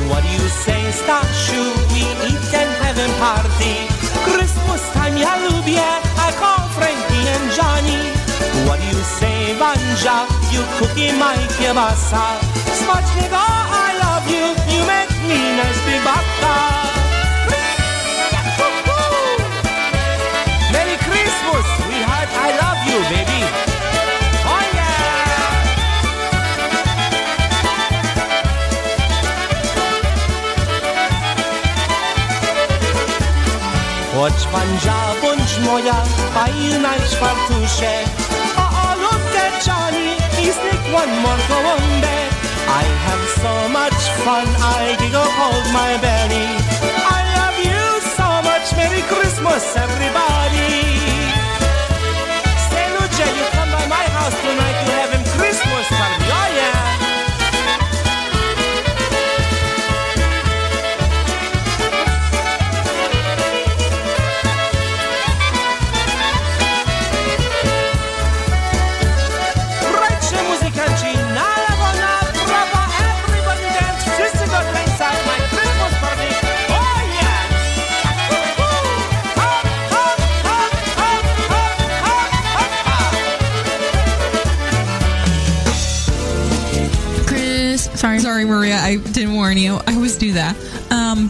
[0.09, 1.61] What do you say, Stashu?
[1.93, 3.85] We eat and have a party.
[4.25, 5.77] Christmas time, ja lubię.
[5.77, 8.01] I call Frankie and Johnny.
[8.65, 10.25] What do you say, Vanja?
[10.53, 12.41] You cookie my kielbasa.
[12.81, 14.47] Smacznego, I love you.
[14.73, 16.55] You make me nice bibaka.
[20.73, 22.31] Merry Christmas, sweetheart.
[22.47, 23.43] I love you, baby.
[24.53, 24.89] Oh yeah.
[34.13, 35.97] Chodź Wanja, bądź moja,
[36.35, 37.01] fajna i
[39.03, 42.38] look at Johnny, he's like one more go.
[42.69, 46.49] I have so much fun, I giggle hold my belly.
[47.17, 47.85] I love you
[48.19, 50.18] so much, Merry Christmas, everybody.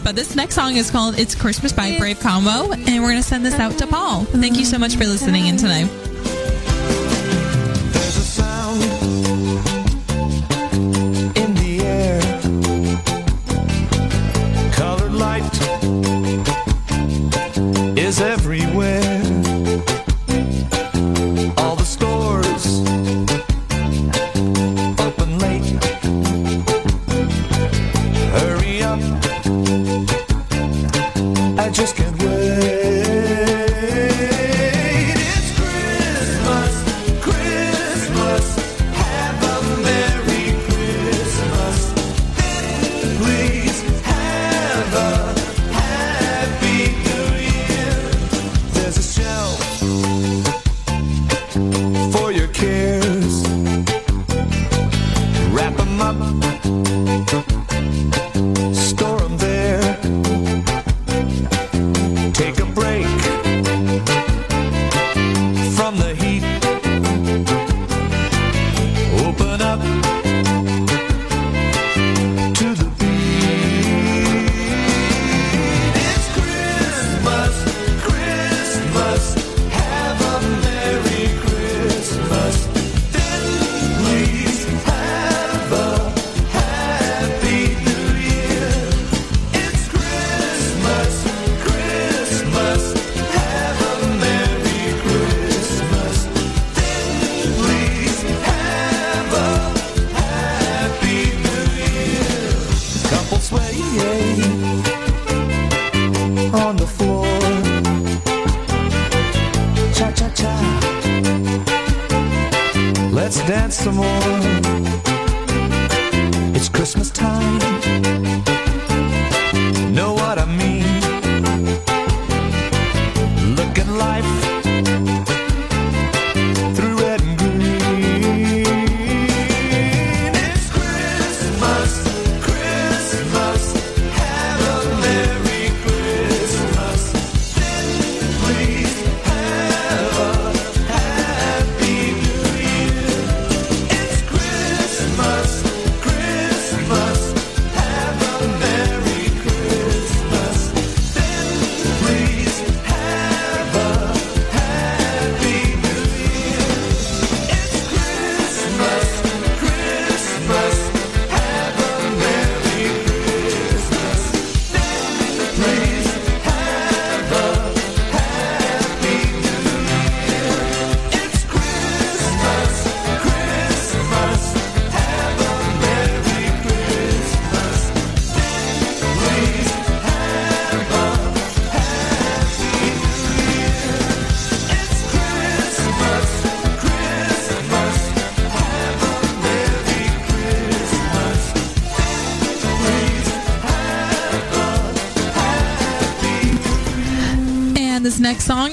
[0.09, 3.21] But this next song is called It's Christmas by Brave Combo, and we're going to
[3.21, 4.23] send this out to Paul.
[4.23, 6.08] Thank you so much for listening in tonight.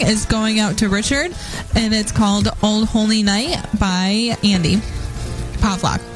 [0.07, 1.35] is going out to Richard,
[1.75, 4.77] and it's called Old Holy Night by Andy
[5.59, 6.16] Pavlok.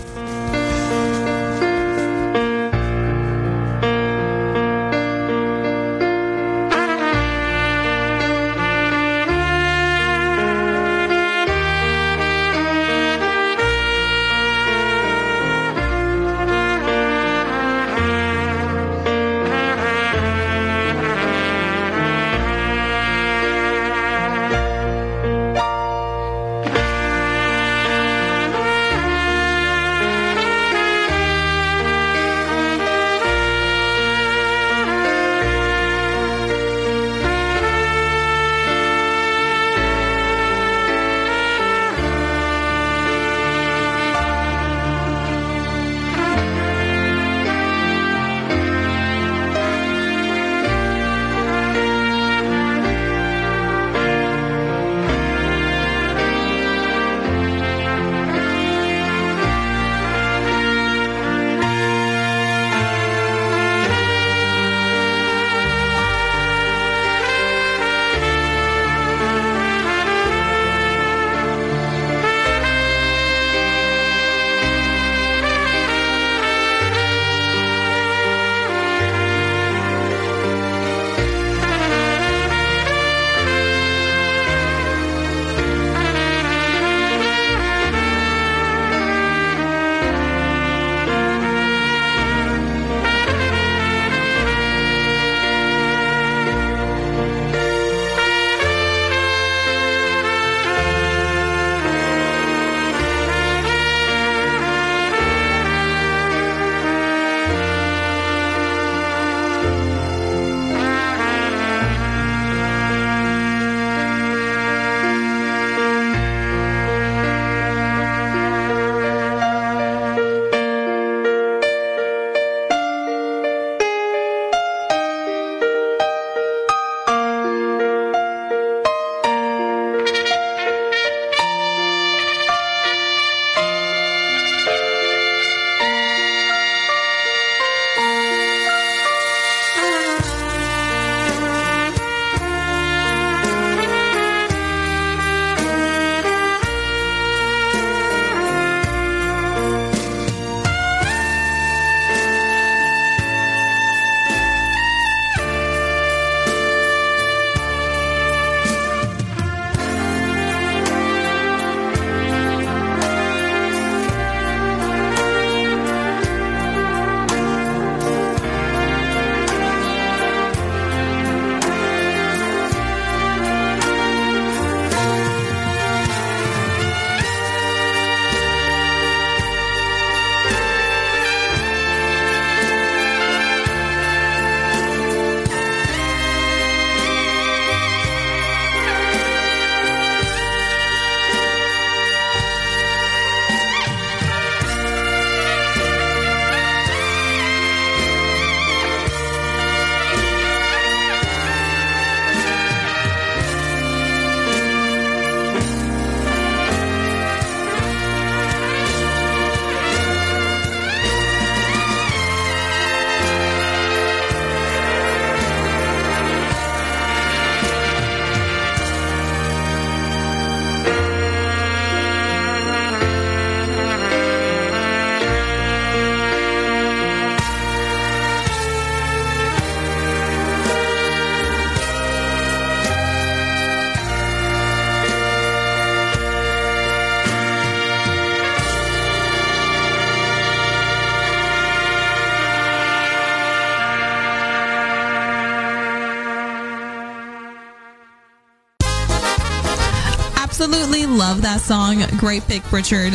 [251.50, 252.04] That song.
[252.18, 253.12] Great pick, Richard.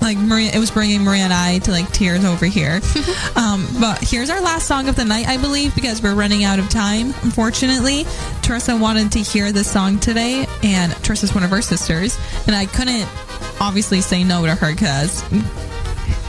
[0.00, 2.80] Like Maria, it was bringing Maria and I to like tears over here.
[3.36, 6.58] um, but here's our last song of the night, I believe, because we're running out
[6.58, 7.08] of time.
[7.22, 8.04] Unfortunately,
[8.40, 12.64] Teresa wanted to hear this song today, and Teresa's one of her sisters, and I
[12.66, 13.06] couldn't
[13.60, 15.22] obviously say no to her because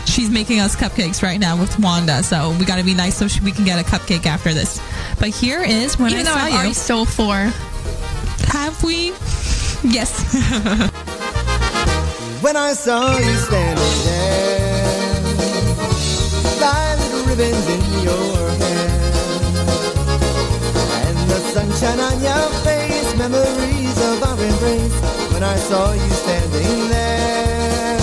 [0.05, 2.21] she's making us cupcakes right now with Wanda.
[2.21, 4.81] So we got to be nice so she, we can get a cupcake after this.
[5.19, 6.57] But here is when Even I though saw I've you.
[6.57, 7.35] already stole four.
[8.51, 9.13] Have we?
[9.83, 10.91] Yes.
[12.43, 15.23] when I saw you standing there,
[16.59, 18.89] five little ribbons in your hair,
[21.07, 24.97] and the sunshine on your face, memories of our embrace.
[25.31, 27.97] When I saw you standing there,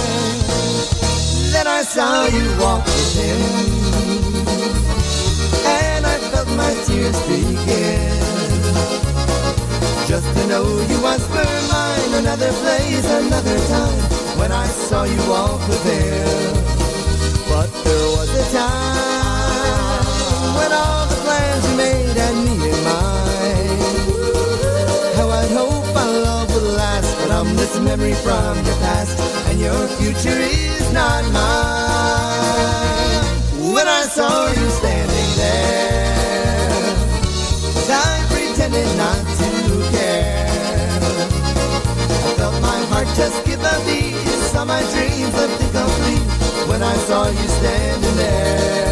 [1.53, 3.41] then I saw you walk with him,
[5.67, 8.19] and I felt my tears begin.
[10.09, 15.21] Just to know you once were mine, another place, another time, when I saw you
[15.69, 16.55] with him.
[17.51, 20.05] But there was a time
[20.57, 23.81] when all the plans you made had me in mind.
[25.17, 29.17] How I'd hope our love would last, but I'm this memory from your past,
[29.49, 33.25] and your future is not mine.
[33.75, 36.81] When I saw you standing there,
[38.09, 39.53] I pretended not to
[39.95, 40.49] care.
[42.27, 44.10] I felt my heart just give a beat.
[44.51, 48.90] Saw my dreams left incomplete when I saw you standing there.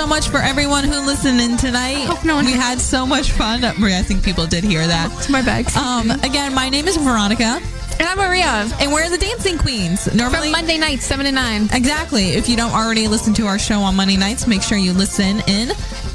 [0.00, 2.08] So much for everyone who listened in tonight.
[2.24, 3.60] we had so much fun.
[3.78, 5.12] Maria, I think people did hear that.
[5.18, 5.70] It's my bag.
[5.76, 7.60] Um, again, my name is Veronica.
[7.98, 8.66] And I'm Maria.
[8.80, 10.10] And we're the Dancing Queens.
[10.14, 11.68] Normally, From Monday nights, 7 to 9.
[11.74, 12.30] Exactly.
[12.30, 15.40] If you don't already listen to our show on Monday nights, make sure you listen
[15.46, 15.68] in,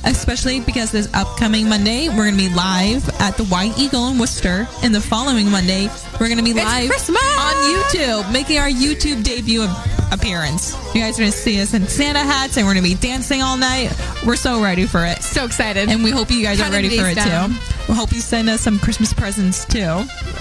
[0.03, 4.17] especially because this upcoming Monday, we're going to be live at the White Eagle in
[4.17, 4.67] Worcester.
[4.81, 5.89] And the following Monday,
[6.19, 9.84] we're going to be live on YouTube, making our YouTube debut ap-
[10.25, 10.73] appearance.
[10.95, 12.95] You guys are going to see us in Santa hats and we're going to be
[12.95, 13.95] dancing all night.
[14.25, 15.21] We're so ready for it.
[15.21, 15.89] So excited.
[15.89, 17.51] And we hope you guys are ready for it down.
[17.51, 17.59] too.
[17.89, 19.79] We hope you send us some Christmas presents too.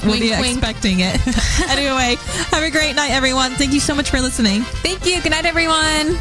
[0.03, 0.57] We'll Wink, be wink.
[0.57, 1.15] expecting it.
[1.69, 2.17] anyway,
[2.51, 3.53] have a great night, everyone.
[3.53, 4.63] Thank you so much for listening.
[4.63, 5.21] Thank you.
[5.21, 6.19] Good night, everyone.